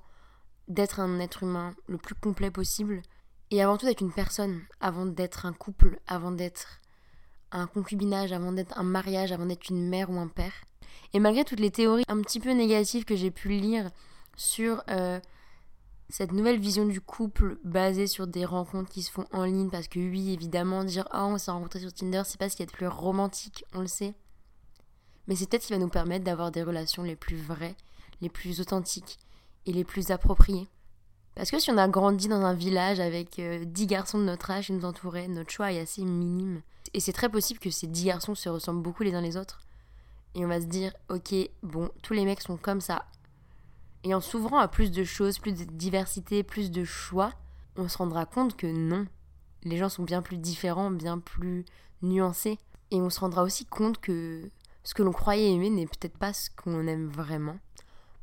d'être 0.69 1.01
un 1.01 1.19
être 1.19 1.43
humain 1.43 1.75
le 1.87 1.99
plus 1.99 2.15
complet 2.15 2.51
possible, 2.51 3.03
et 3.51 3.63
avant 3.63 3.77
tout 3.77 3.87
d'être 3.87 4.01
une 4.01 4.13
personne, 4.13 4.63
avant 4.81 5.07
d'être 5.07 5.47
un 5.47 5.53
couple, 5.53 5.99
avant 6.07 6.31
d'être 6.31 6.81
un 7.53 7.67
concubinage, 7.67 8.33
avant 8.33 8.53
d'être 8.53 8.79
un 8.79 8.83
mariage, 8.83 9.33
avant 9.33 9.47
d'être 9.47 9.69
une 9.69 9.89
mère 9.89 10.11
ou 10.11 10.19
un 10.19 10.29
père. 10.29 10.53
Et 11.13 11.21
malgré 11.21 11.45
toutes 11.45 11.61
les 11.61 11.71
théories 11.71 12.05
un 12.09 12.21
petit 12.23 12.41
peu 12.41 12.53
négatives 12.53 13.05
que 13.05 13.17
j'ai 13.17 13.31
pu 13.31 13.49
lire 13.49 13.91
sur 14.37 14.83
euh, 14.89 15.21
cette 16.13 16.33
nouvelle 16.33 16.61
vision 16.61 16.85
du 16.85 17.01
couple 17.01 17.57
basée 17.65 18.07
sur 18.07 18.27
des 18.27 18.45
rencontres 18.45 18.91
qui 18.91 19.03
se 19.03 19.11
font 19.11 19.25
en 19.33 19.45
ligne, 19.45 19.71
parce 19.71 19.89
que 19.89 19.99
oui, 19.99 20.35
évidemment, 20.35 20.85
dire 20.85 21.09
oh, 21.15 21.21
on 21.21 21.39
s'est 21.39 21.51
rencontré 21.51 21.81
sur 21.81 21.91
Tinder, 21.91 22.21
c'est 22.27 22.39
pas 22.39 22.51
ce 22.51 22.55
qu'il 22.57 22.67
y 22.67 22.69
a 22.69 22.71
de 22.71 22.77
plus 22.77 22.87
romantique, 22.87 23.65
on 23.73 23.81
le 23.81 23.87
sait. 23.87 24.13
Mais 25.27 25.37
c'est 25.37 25.49
peut-être 25.49 25.63
ce 25.63 25.69
qui 25.69 25.73
va 25.73 25.79
nous 25.79 25.89
permettre 25.89 26.23
d'avoir 26.23 26.51
des 26.51 26.63
relations 26.63 27.03
les 27.03 27.17
plus 27.17 27.39
vraies, 27.39 27.77
les 28.21 28.29
plus 28.29 28.61
authentiques 28.61 29.19
et 29.65 29.73
les 29.73 29.85
plus 29.85 30.11
appropriées. 30.11 30.69
Parce 31.35 31.51
que 31.51 31.59
si 31.59 31.71
on 31.71 31.79
a 31.79 31.89
grandi 31.89 32.29
dans 32.29 32.43
un 32.43 32.53
village 32.53 33.01
avec 33.01 33.39
euh, 33.39 33.65
dix 33.65 33.87
garçons 33.87 34.19
de 34.19 34.25
notre 34.25 34.51
âge 34.51 34.67
qui 34.67 34.75
nous 34.75 34.85
entouraient, 34.85 35.29
notre 35.29 35.51
choix 35.51 35.73
est 35.73 35.81
assez 35.81 36.05
minime. 36.05 36.61
Et 36.93 37.01
c'est 37.01 37.15
très 37.15 37.31
possible 37.31 37.59
que 37.59 37.71
ces 37.71 37.87
dix 37.87 38.05
garçons 38.05 38.35
se 38.35 38.51
ressemblent 38.51 38.83
beaucoup 38.83 39.03
les 39.03 39.15
uns 39.15 39.23
les 39.23 39.39
autres. 39.39 39.61
Et 40.35 40.45
on 40.45 40.49
va 40.49 40.61
se 40.61 40.67
dire, 40.67 40.93
ok, 41.09 41.35
bon, 41.63 41.89
tous 42.03 42.13
les 42.13 42.27
mecs 42.27 42.43
sont 42.43 42.59
comme 42.59 42.83
ça, 42.83 43.07
et 44.05 44.15
en 44.15 44.21
s'ouvrant 44.21 44.59
à 44.59 44.69
plus 44.69 44.91
de 44.91 45.05
choses, 45.05 45.39
plus 45.39 45.53
de 45.53 45.65
diversité, 45.65 46.43
plus 46.43 46.71
de 46.71 46.85
choix, 46.85 47.33
on 47.77 47.89
se 47.89 47.99
rendra 47.99 48.27
compte 48.27 48.57
que 48.57 48.67
non, 48.67 49.07
les 49.65 49.77
gens 49.77 49.89
sont 49.89 50.03
bien 50.03 50.23
plus 50.23 50.39
différents, 50.39 50.91
bien 50.91 51.19
plus 51.19 51.65
nuancés. 52.03 52.59
Et 52.91 53.01
on 53.01 53.11
se 53.11 53.21
rendra 53.21 53.43
aussi 53.43 53.65
compte 53.65 53.99
que 53.99 54.51
ce 54.85 54.95
que 54.95 55.03
l'on 55.03 55.13
croyait 55.13 55.53
aimer 55.53 55.71
n'est 55.71 55.87
peut-être 55.87 56.19
pas 56.19 56.33
ce 56.33 56.51
qu'on 56.51 56.87
aime 56.87 57.09
vraiment. 57.09 57.57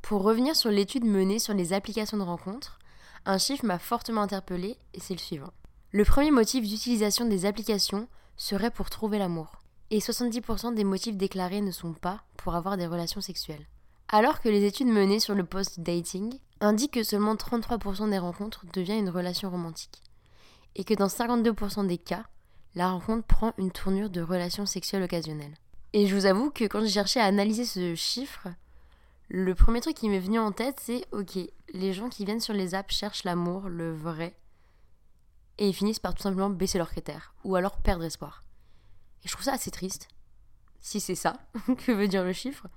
Pour 0.01 0.23
revenir 0.23 0.55
sur 0.55 0.69
l'étude 0.69 1.05
menée 1.05 1.39
sur 1.39 1.53
les 1.53 1.73
applications 1.73 2.17
de 2.17 2.23
rencontres, 2.23 2.79
un 3.25 3.37
chiffre 3.37 3.65
m'a 3.65 3.79
fortement 3.79 4.21
interpellé 4.21 4.77
et 4.93 4.99
c'est 4.99 5.13
le 5.13 5.19
suivant. 5.19 5.51
Le 5.91 6.05
premier 6.05 6.31
motif 6.31 6.67
d'utilisation 6.67 7.25
des 7.25 7.45
applications 7.45 8.07
serait 8.37 8.71
pour 8.71 8.89
trouver 8.89 9.17
l'amour. 9.17 9.61
Et 9.91 9.99
70% 9.99 10.75
des 10.75 10.83
motifs 10.83 11.17
déclarés 11.17 11.61
ne 11.61 11.71
sont 11.71 11.93
pas 11.93 12.21
pour 12.37 12.55
avoir 12.55 12.77
des 12.77 12.85
relations 12.85 13.21
sexuelles. 13.21 13.65
Alors 14.11 14.41
que 14.41 14.49
les 14.49 14.65
études 14.65 14.87
menées 14.87 15.19
sur 15.19 15.35
le 15.35 15.45
post-dating 15.45 16.39
indiquent 16.61 16.95
que 16.95 17.03
seulement 17.03 17.35
33% 17.35 18.09
des 18.09 18.17
rencontres 18.17 18.65
deviennent 18.73 19.05
une 19.05 19.09
relation 19.09 19.51
romantique. 19.51 20.01
Et 20.75 20.83
que 20.83 20.95
dans 20.95 21.07
52% 21.07 21.85
des 21.85 21.99
cas, 21.99 22.25
la 22.73 22.89
rencontre 22.89 23.27
prend 23.27 23.53
une 23.59 23.71
tournure 23.71 24.09
de 24.09 24.21
relation 24.21 24.65
sexuelle 24.65 25.03
occasionnelle. 25.03 25.53
Et 25.93 26.07
je 26.07 26.15
vous 26.15 26.25
avoue 26.25 26.49
que 26.49 26.63
quand 26.65 26.81
j'ai 26.81 26.89
cherché 26.89 27.19
à 27.19 27.25
analyser 27.25 27.65
ce 27.65 27.93
chiffre, 27.93 28.47
le 29.27 29.53
premier 29.53 29.79
truc 29.79 29.95
qui 29.95 30.09
m'est 30.09 30.19
venu 30.19 30.39
en 30.39 30.51
tête, 30.51 30.79
c'est 30.81 31.05
ok, 31.11 31.37
les 31.73 31.93
gens 31.93 32.09
qui 32.09 32.25
viennent 32.25 32.39
sur 32.39 32.55
les 32.55 32.73
apps 32.73 32.95
cherchent 32.95 33.23
l'amour, 33.23 33.69
le 33.69 33.93
vrai, 33.93 34.35
et 35.59 35.67
ils 35.67 35.73
finissent 35.73 35.99
par 35.99 36.15
tout 36.15 36.23
simplement 36.23 36.49
baisser 36.49 36.79
leurs 36.79 36.89
critères, 36.89 37.35
ou 37.43 37.55
alors 37.55 37.77
perdre 37.77 38.05
espoir. 38.05 38.43
Et 39.23 39.27
je 39.27 39.33
trouve 39.33 39.45
ça 39.45 39.53
assez 39.53 39.69
triste, 39.69 40.07
si 40.79 40.99
c'est 40.99 41.13
ça 41.13 41.37
que 41.85 41.91
veut 41.91 42.07
dire 42.07 42.23
le 42.23 42.33
chiffre. 42.33 42.67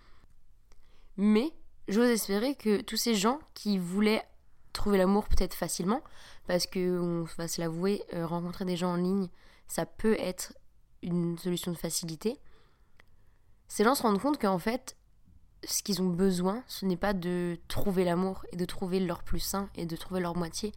Mais 1.17 1.53
j'ose 1.89 2.09
espérer 2.09 2.55
que 2.55 2.81
tous 2.81 2.97
ces 2.97 3.15
gens 3.15 3.39
qui 3.55 3.79
voulaient 3.79 4.25
trouver 4.73 4.99
l'amour 4.99 5.29
peut-être 5.29 5.55
facilement, 5.55 6.03
parce 6.47 6.67
que, 6.67 6.99
on 6.99 7.25
va 7.37 7.49
se 7.49 7.61
l'avouer, 7.61 8.03
euh, 8.15 8.27
rencontrer 8.27 8.65
des 8.65 8.77
gens 8.77 8.93
en 8.93 8.97
ligne, 8.97 9.29
ça 9.69 9.87
peut 9.87 10.17
être 10.19 10.55
une 11.03 11.39
solution 11.39 11.73
de 11.73 11.77
facilité. 11.77 12.39
Ces 13.69 13.85
gens 13.85 13.95
se 13.95 14.03
rendent 14.03 14.21
compte 14.21 14.41
qu'en 14.41 14.59
fait, 14.59 14.97
ce 15.65 15.83
qu'ils 15.83 16.03
ont 16.03 16.09
besoin, 16.09 16.63
ce 16.67 16.87
n'est 16.87 16.97
pas 16.97 17.13
de 17.13 17.59
trouver 17.69 18.05
l'amour 18.05 18.45
et 18.53 18.57
de 18.57 18.65
trouver 18.65 19.01
leur 19.01 19.23
plus 19.23 19.41
sain 19.41 19.69
et 19.77 19.87
de 19.87 19.97
trouver 19.97 20.21
leur 20.21 20.37
moitié, 20.37 20.73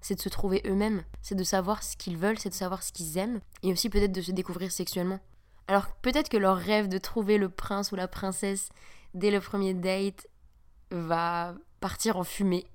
c'est 0.00 0.16
de 0.16 0.20
se 0.20 0.28
trouver 0.28 0.62
eux-mêmes, 0.66 1.04
c'est 1.20 1.34
de 1.34 1.44
savoir 1.44 1.82
ce 1.82 1.96
qu'ils 1.96 2.16
veulent, 2.16 2.38
c'est 2.38 2.48
de 2.48 2.54
savoir 2.54 2.82
ce 2.82 2.92
qu'ils 2.92 3.18
aiment, 3.18 3.40
et 3.62 3.72
aussi 3.72 3.88
peut-être 3.88 4.12
de 4.12 4.22
se 4.22 4.32
découvrir 4.32 4.72
sexuellement. 4.72 5.20
Alors 5.68 5.94
peut-être 6.02 6.28
que 6.28 6.36
leur 6.36 6.56
rêve 6.56 6.88
de 6.88 6.98
trouver 6.98 7.38
le 7.38 7.48
prince 7.48 7.92
ou 7.92 7.96
la 7.96 8.08
princesse 8.08 8.70
dès 9.14 9.30
le 9.30 9.40
premier 9.40 9.74
date 9.74 10.26
va 10.90 11.54
partir 11.80 12.16
en 12.16 12.24
fumée. 12.24 12.66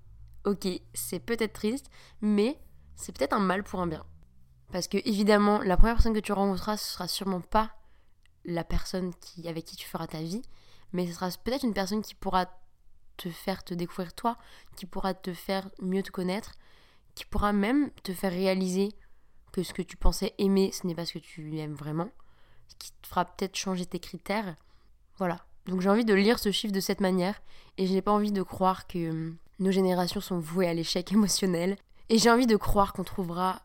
Ok, 0.46 0.67
c'est 0.94 1.20
peut-être 1.20 1.53
triste, 1.53 1.89
mais 2.22 2.60
c'est 2.96 3.15
peut-être 3.15 3.34
un 3.34 3.39
mal 3.39 3.63
pour 3.63 3.82
un 3.82 3.88
bien. 3.88 4.06
Parce 4.72 4.88
que 4.88 4.98
évidemment, 5.06 5.60
la 5.60 5.77
première 5.77 5.96
personne 5.96 6.13
que 6.13 6.20
tu 6.20 6.34
rencontreras, 6.34 6.77
ce 6.77 6.91
sera 6.94 7.08
sûrement 7.08 7.41
pas 7.41 7.72
la 8.46 8.63
personne 8.63 9.12
avec 9.46 9.65
qui 9.65 9.75
tu 9.75 9.88
feras 9.88 10.08
ta 10.08 10.22
vie, 10.22 10.41
mais 10.94 11.08
ce 11.08 11.13
sera 11.13 11.29
peut-être 11.44 11.63
une 11.63 11.74
personne 11.74 12.01
qui 12.01 12.15
pourra 12.15 12.48
te 13.17 13.29
faire 13.29 13.63
te 13.63 13.74
découvrir 13.74 14.13
toi, 14.13 14.38
qui 14.75 14.86
pourra 14.86 15.13
te 15.13 15.34
faire 15.34 15.70
mieux 15.82 16.03
te 16.03 16.12
connaître, 16.12 16.53
qui 17.15 17.25
pourra 17.25 17.51
même 17.51 17.91
te 18.03 18.13
faire 18.13 18.32
réaliser 18.32 18.89
que 19.51 19.63
ce 19.63 19.74
que 19.74 19.82
tu 19.82 19.98
pensais 19.98 20.34
aimer, 20.38 20.72
ce 20.72 20.86
n'est 20.86 20.96
pas 20.96 21.06
ce 21.06 21.13
que 21.13 21.20
tu 21.20 21.58
aimes 21.58 21.74
vraiment, 21.74 22.10
qui 22.77 22.91
te 23.01 23.08
fera 23.08 23.25
peut-être 23.25 23.56
changer 23.56 23.86
tes 23.86 24.00
critères. 24.00 24.56
Voilà, 25.17 25.46
donc 25.68 25.82
j'ai 25.82 25.90
envie 25.90 26.06
de 26.06 26.14
lire 26.14 26.40
ce 26.40 26.52
chiffre 26.52 26.74
de 26.74 26.80
cette 26.80 27.02
manière 27.02 27.42
et 27.78 27.88
je 27.88 27.94
n'ai 27.94 28.02
pas 28.02 28.12
envie 28.12 28.32
de 28.32 28.42
croire 28.44 28.88
que 28.88 29.10
hum, 29.10 29.38
nos 29.60 29.72
générations 29.72 30.22
sont 30.22 30.40
vouées 30.40 30.68
à 30.68 30.74
l'échec 30.74 31.12
émotionnel. 31.12 31.78
Et 32.10 32.18
j'ai 32.18 32.32
envie 32.32 32.48
de 32.48 32.56
croire 32.56 32.94
qu'on 32.94 33.04
trouvera 33.04 33.62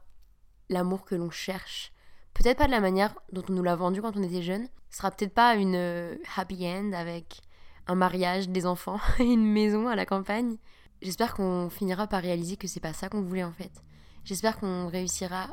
l'amour 0.68 1.04
que 1.04 1.14
l'on 1.14 1.30
cherche. 1.30 1.92
Peut-être 2.34 2.58
pas 2.58 2.66
de 2.66 2.72
la 2.72 2.80
manière 2.80 3.14
dont 3.30 3.42
on 3.48 3.52
nous 3.52 3.62
l'a 3.62 3.76
vendu 3.76 4.02
quand 4.02 4.16
on 4.16 4.22
était 4.22 4.42
jeune. 4.42 4.66
Ce 4.90 4.98
sera 4.98 5.10
peut-être 5.10 5.34
pas 5.34 5.54
une 5.54 5.76
euh, 5.76 6.16
happy 6.36 6.66
end 6.66 6.92
avec 6.92 7.40
un 7.86 7.94
mariage, 7.94 8.48
des 8.48 8.66
enfants 8.66 9.00
et 9.18 9.24
une 9.24 9.46
maison 9.46 9.86
à 9.86 9.94
la 9.94 10.06
campagne. 10.06 10.56
J'espère 11.02 11.34
qu'on 11.34 11.68
finira 11.70 12.06
par 12.06 12.22
réaliser 12.22 12.56
que 12.56 12.68
c'est 12.68 12.80
pas 12.80 12.92
ça 12.92 13.08
qu'on 13.08 13.22
voulait 13.22 13.44
en 13.44 13.52
fait. 13.52 13.72
J'espère 14.24 14.58
qu'on 14.58 14.88
réussira 14.88 15.48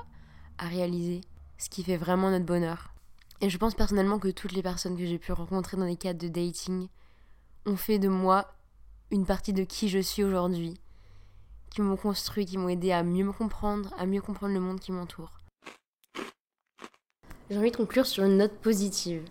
à 0.57 0.67
réaliser 0.67 1.21
ce 1.57 1.69
qui 1.69 1.83
fait 1.83 1.97
vraiment 1.97 2.29
notre 2.31 2.45
bonheur. 2.45 2.93
Et 3.41 3.49
je 3.49 3.57
pense 3.57 3.73
personnellement 3.73 4.19
que 4.19 4.27
toutes 4.27 4.51
les 4.51 4.61
personnes 4.61 4.97
que 4.97 5.05
j'ai 5.05 5.17
pu 5.17 5.31
rencontrer 5.31 5.77
dans 5.77 5.85
les 5.85 5.95
cadres 5.95 6.19
de 6.19 6.27
dating 6.27 6.87
ont 7.65 7.77
fait 7.77 7.97
de 7.97 8.09
moi 8.09 8.53
une 9.11 9.25
partie 9.25 9.53
de 9.53 9.63
qui 9.63 9.87
je 9.87 9.99
suis 9.99 10.23
aujourd'hui, 10.23 10.73
qui 11.69 11.81
m'ont 11.81 11.95
construit, 11.95 12.45
qui 12.45 12.57
m'ont 12.57 12.69
aidé 12.69 12.91
à 12.91 13.03
mieux 13.03 13.23
me 13.23 13.31
comprendre, 13.31 13.93
à 13.97 14.05
mieux 14.05 14.21
comprendre 14.21 14.53
le 14.53 14.59
monde 14.59 14.79
qui 14.79 14.91
m'entoure. 14.91 15.31
J'ai 17.49 17.57
envie 17.57 17.71
de 17.71 17.77
conclure 17.77 18.05
sur 18.05 18.25
une 18.25 18.37
note 18.37 18.57
positive. 18.59 19.23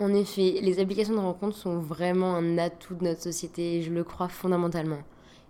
En 0.00 0.12
effet, 0.14 0.58
les 0.60 0.80
applications 0.80 1.14
de 1.14 1.20
rencontre 1.20 1.56
sont 1.56 1.78
vraiment 1.78 2.34
un 2.34 2.58
atout 2.58 2.94
de 2.94 3.04
notre 3.04 3.22
société 3.22 3.76
et 3.76 3.82
je 3.82 3.92
le 3.92 4.04
crois 4.04 4.28
fondamentalement. 4.28 5.02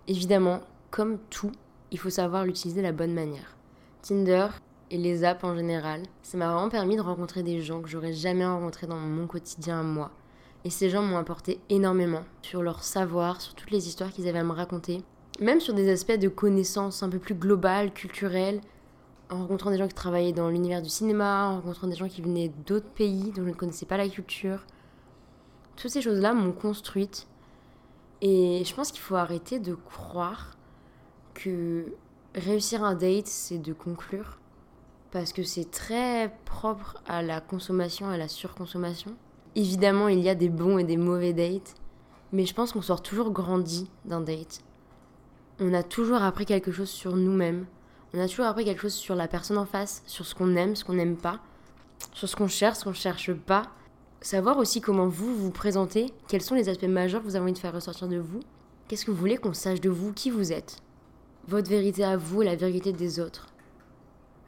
Évidemment, 0.07 0.61
comme 0.91 1.19
tout, 1.29 1.51
il 1.91 1.99
faut 1.99 2.09
savoir 2.09 2.45
l'utiliser 2.45 2.81
de 2.81 2.85
la 2.85 2.93
bonne 2.93 3.13
manière. 3.13 3.57
Tinder 4.01 4.47
et 4.91 4.97
les 4.97 5.23
apps 5.23 5.43
en 5.43 5.55
général, 5.55 6.03
ça 6.23 6.37
m'a 6.37 6.51
vraiment 6.51 6.69
permis 6.69 6.95
de 6.95 7.01
rencontrer 7.01 7.43
des 7.43 7.61
gens 7.61 7.81
que 7.81 7.89
j'aurais 7.89 8.13
jamais 8.13 8.45
rencontrés 8.45 8.87
dans 8.87 8.97
mon 8.97 9.27
quotidien 9.27 9.81
à 9.81 9.83
moi. 9.83 10.11
Et 10.65 10.69
ces 10.69 10.89
gens 10.89 11.01
m'ont 11.01 11.17
apporté 11.17 11.59
énormément 11.69 12.23
sur 12.41 12.61
leur 12.63 12.83
savoir, 12.83 13.39
sur 13.39 13.53
toutes 13.53 13.71
les 13.71 13.87
histoires 13.87 14.11
qu'ils 14.11 14.27
avaient 14.27 14.39
à 14.39 14.43
me 14.43 14.51
raconter, 14.51 15.03
même 15.39 15.61
sur 15.61 15.73
des 15.73 15.89
aspects 15.89 16.17
de 16.17 16.27
connaissances 16.27 17.03
un 17.03 17.09
peu 17.09 17.19
plus 17.19 17.35
globales, 17.35 17.93
culturelles, 17.93 18.61
en 19.29 19.37
rencontrant 19.37 19.69
des 19.69 19.77
gens 19.77 19.87
qui 19.87 19.93
travaillaient 19.93 20.33
dans 20.33 20.49
l'univers 20.49 20.81
du 20.81 20.89
cinéma, 20.89 21.49
en 21.49 21.55
rencontrant 21.57 21.87
des 21.87 21.95
gens 21.95 22.07
qui 22.07 22.21
venaient 22.21 22.51
d'autres 22.65 22.89
pays 22.89 23.31
dont 23.35 23.43
je 23.43 23.49
ne 23.49 23.53
connaissais 23.53 23.85
pas 23.85 23.97
la 23.97 24.09
culture. 24.09 24.65
Toutes 25.75 25.91
ces 25.91 26.01
choses-là 26.01 26.33
m'ont 26.33 26.51
construite. 26.51 27.27
Et 28.21 28.63
je 28.65 28.75
pense 28.75 28.91
qu'il 28.91 29.01
faut 29.01 29.15
arrêter 29.15 29.59
de 29.59 29.75
croire 29.75 30.57
que 31.35 31.93
réussir 32.35 32.83
un 32.83 32.95
date, 32.95 33.27
c'est 33.27 33.59
de 33.59 33.71
conclure. 33.71 34.39
Parce 35.11 35.33
que 35.33 35.43
c'est 35.43 35.71
très 35.71 36.31
propre 36.45 37.01
à 37.07 37.21
la 37.21 37.41
consommation, 37.41 38.07
à 38.09 38.17
la 38.17 38.27
surconsommation. 38.27 39.15
Évidemment, 39.55 40.07
il 40.07 40.19
y 40.19 40.29
a 40.29 40.35
des 40.35 40.49
bons 40.49 40.77
et 40.77 40.83
des 40.83 40.97
mauvais 40.97 41.33
dates. 41.33 41.75
Mais 42.31 42.45
je 42.45 42.53
pense 42.53 42.73
qu'on 42.73 42.83
sort 42.83 43.01
toujours 43.01 43.31
grandi 43.31 43.89
d'un 44.05 44.21
date. 44.21 44.61
On 45.59 45.73
a 45.73 45.81
toujours 45.81 46.21
appris 46.21 46.45
quelque 46.45 46.71
chose 46.71 46.89
sur 46.89 47.15
nous-mêmes. 47.15 47.65
On 48.13 48.19
a 48.19 48.27
toujours 48.27 48.45
appris 48.45 48.65
quelque 48.65 48.81
chose 48.81 48.93
sur 48.93 49.15
la 49.15 49.27
personne 49.27 49.57
en 49.57 49.65
face, 49.65 50.03
sur 50.05 50.25
ce 50.25 50.35
qu'on 50.35 50.55
aime, 50.55 50.75
ce 50.75 50.83
qu'on 50.83 50.93
n'aime 50.93 51.17
pas, 51.17 51.39
sur 52.13 52.29
ce 52.29 52.35
qu'on 52.35 52.47
cherche, 52.47 52.77
ce 52.77 52.83
qu'on 52.83 52.93
cherche 52.93 53.33
pas. 53.33 53.63
Savoir 54.21 54.57
aussi 54.57 54.79
comment 54.81 55.07
vous 55.07 55.35
vous 55.35 55.51
présentez, 55.51 56.13
quels 56.27 56.41
sont 56.41 56.55
les 56.55 56.69
aspects 56.69 56.83
majeurs 56.83 57.21
que 57.21 57.27
vous 57.27 57.35
avez 57.35 57.43
envie 57.43 57.53
de 57.53 57.57
faire 57.57 57.73
ressortir 57.73 58.07
de 58.07 58.17
vous. 58.17 58.41
Qu'est-ce 58.87 59.05
que 59.05 59.11
vous 59.11 59.17
voulez 59.17 59.37
qu'on 59.37 59.53
sache 59.53 59.81
de 59.81 59.89
vous, 59.89 60.13
qui 60.13 60.29
vous 60.29 60.51
êtes? 60.51 60.77
Votre 61.47 61.69
vérité 61.69 62.03
à 62.03 62.17
vous 62.17 62.41
et 62.41 62.45
la 62.45 62.55
vérité 62.55 62.91
des 62.91 63.19
autres. 63.19 63.47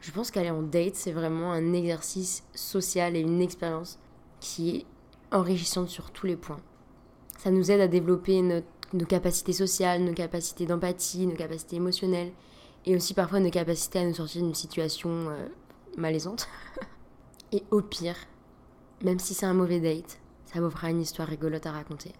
Je 0.01 0.10
pense 0.12 0.31
qu'aller 0.31 0.50
en 0.50 0.63
date, 0.63 0.96
c'est 0.96 1.12
vraiment 1.12 1.51
un 1.51 1.74
exercice 1.74 2.43
social 2.55 3.15
et 3.15 3.20
une 3.20 3.39
expérience 3.39 4.00
qui 4.39 4.77
est 4.77 4.86
enrichissante 5.31 5.89
sur 5.89 6.10
tous 6.10 6.25
les 6.25 6.36
points. 6.36 6.60
Ça 7.38 7.51
nous 7.51 7.70
aide 7.70 7.81
à 7.81 7.88
développer 7.88 8.41
nos 8.41 9.05
capacités 9.05 9.53
sociales, 9.53 10.03
nos 10.03 10.13
capacités 10.13 10.65
d'empathie, 10.65 11.27
nos 11.27 11.36
capacités 11.36 11.75
émotionnelles 11.75 12.31
et 12.86 12.96
aussi 12.96 13.13
parfois 13.13 13.39
nos 13.39 13.51
capacités 13.51 14.00
à 14.00 14.05
nous 14.05 14.15
sortir 14.15 14.41
d'une 14.41 14.55
situation 14.55 15.10
euh, 15.29 15.48
malaisante. 15.98 16.50
et 17.51 17.63
au 17.70 17.81
pire, 17.81 18.15
même 19.03 19.20
si 19.20 19.36
c'est 19.36 19.46
un 19.46 19.53
mauvais 19.53 19.79
date, 19.79 20.20
ça 20.46 20.62
vous 20.62 20.72
fera 20.72 20.89
une 20.89 21.01
histoire 21.01 21.27
rigolote 21.27 21.67
à 21.67 21.72
raconter. 21.72 22.12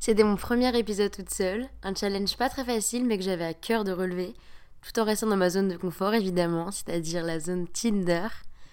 C'était 0.00 0.24
mon 0.24 0.36
premier 0.36 0.76
épisode 0.76 1.12
toute 1.12 1.30
seule, 1.30 1.66
un 1.82 1.94
challenge 1.94 2.36
pas 2.36 2.50
très 2.50 2.64
facile 2.64 3.06
mais 3.06 3.16
que 3.16 3.24
j'avais 3.24 3.44
à 3.44 3.54
cœur 3.54 3.84
de 3.84 3.92
relever, 3.92 4.34
tout 4.84 5.00
en 5.00 5.04
restant 5.04 5.26
dans 5.26 5.36
ma 5.36 5.50
zone 5.50 5.68
de 5.68 5.76
confort 5.76 6.14
évidemment, 6.14 6.70
c'est-à-dire 6.70 7.24
la 7.24 7.40
zone 7.40 7.66
Tinder. 7.68 8.28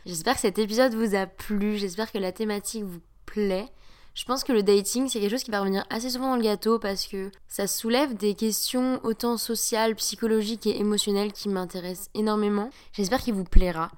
J'espère 0.06 0.36
que 0.36 0.42
cet 0.42 0.60
épisode 0.60 0.94
vous 0.94 1.16
a 1.16 1.26
plu, 1.26 1.78
j'espère 1.78 2.12
que 2.12 2.18
la 2.18 2.32
thématique 2.32 2.84
vous 2.84 3.02
plaît. 3.26 3.70
Je 4.14 4.26
pense 4.26 4.44
que 4.44 4.52
le 4.52 4.62
dating, 4.62 5.08
c'est 5.08 5.22
quelque 5.22 5.32
chose 5.32 5.44
qui 5.44 5.52
va 5.52 5.62
revenir 5.62 5.86
assez 5.90 6.10
souvent 6.10 6.32
dans 6.32 6.36
le 6.36 6.44
gâteau 6.44 6.80
parce 6.80 7.08
que 7.08 7.32
ça 7.48 7.66
soulève 7.66 8.14
des 8.14 8.36
questions 8.36 9.00
autant 9.04 9.38
sociales, 9.38 9.96
psychologiques 9.96 10.68
et 10.68 10.80
émotionnelles 10.80 11.32
qui 11.32 11.48
m'intéressent 11.48 12.10
énormément. 12.14 12.72
J'espère 12.92 13.22
qu'il 13.22 13.36
vous 13.36 13.46
plaira. 13.46 13.90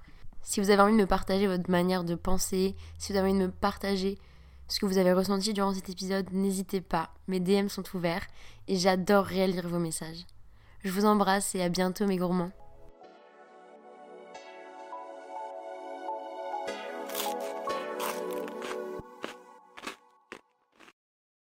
Si 0.44 0.60
vous 0.60 0.70
avez 0.70 0.82
envie 0.82 0.94
de 0.94 0.98
me 0.98 1.08
partager 1.08 1.48
votre 1.48 1.72
manière 1.72 2.04
de 2.04 2.14
penser, 2.14 2.76
si 3.00 3.12
vous 3.12 3.18
avez 3.18 3.30
envie 3.30 3.40
de 3.40 3.46
me 3.46 3.52
partager 3.52 4.20
ce 4.68 4.80
que 4.80 4.86
vous 4.86 4.98
avez 4.98 5.14
ressenti 5.14 5.54
durant 5.54 5.74
cet 5.74 5.90
épisode, 5.90 6.28
n'hésitez 6.32 6.82
pas. 6.82 7.14
Mes 7.28 7.40
DM 7.40 7.68
sont 7.68 7.84
ouverts 7.96 8.28
et 8.68 8.76
j'adorerais 8.76 9.48
lire 9.48 9.68
vos 9.68 9.80
messages. 9.80 10.26
Je 10.84 10.92
vous 10.92 11.06
embrasse 11.06 11.56
et 11.56 11.62
à 11.62 11.70
bientôt 11.70 12.06
mes 12.06 12.18
gourmands. 12.18 12.52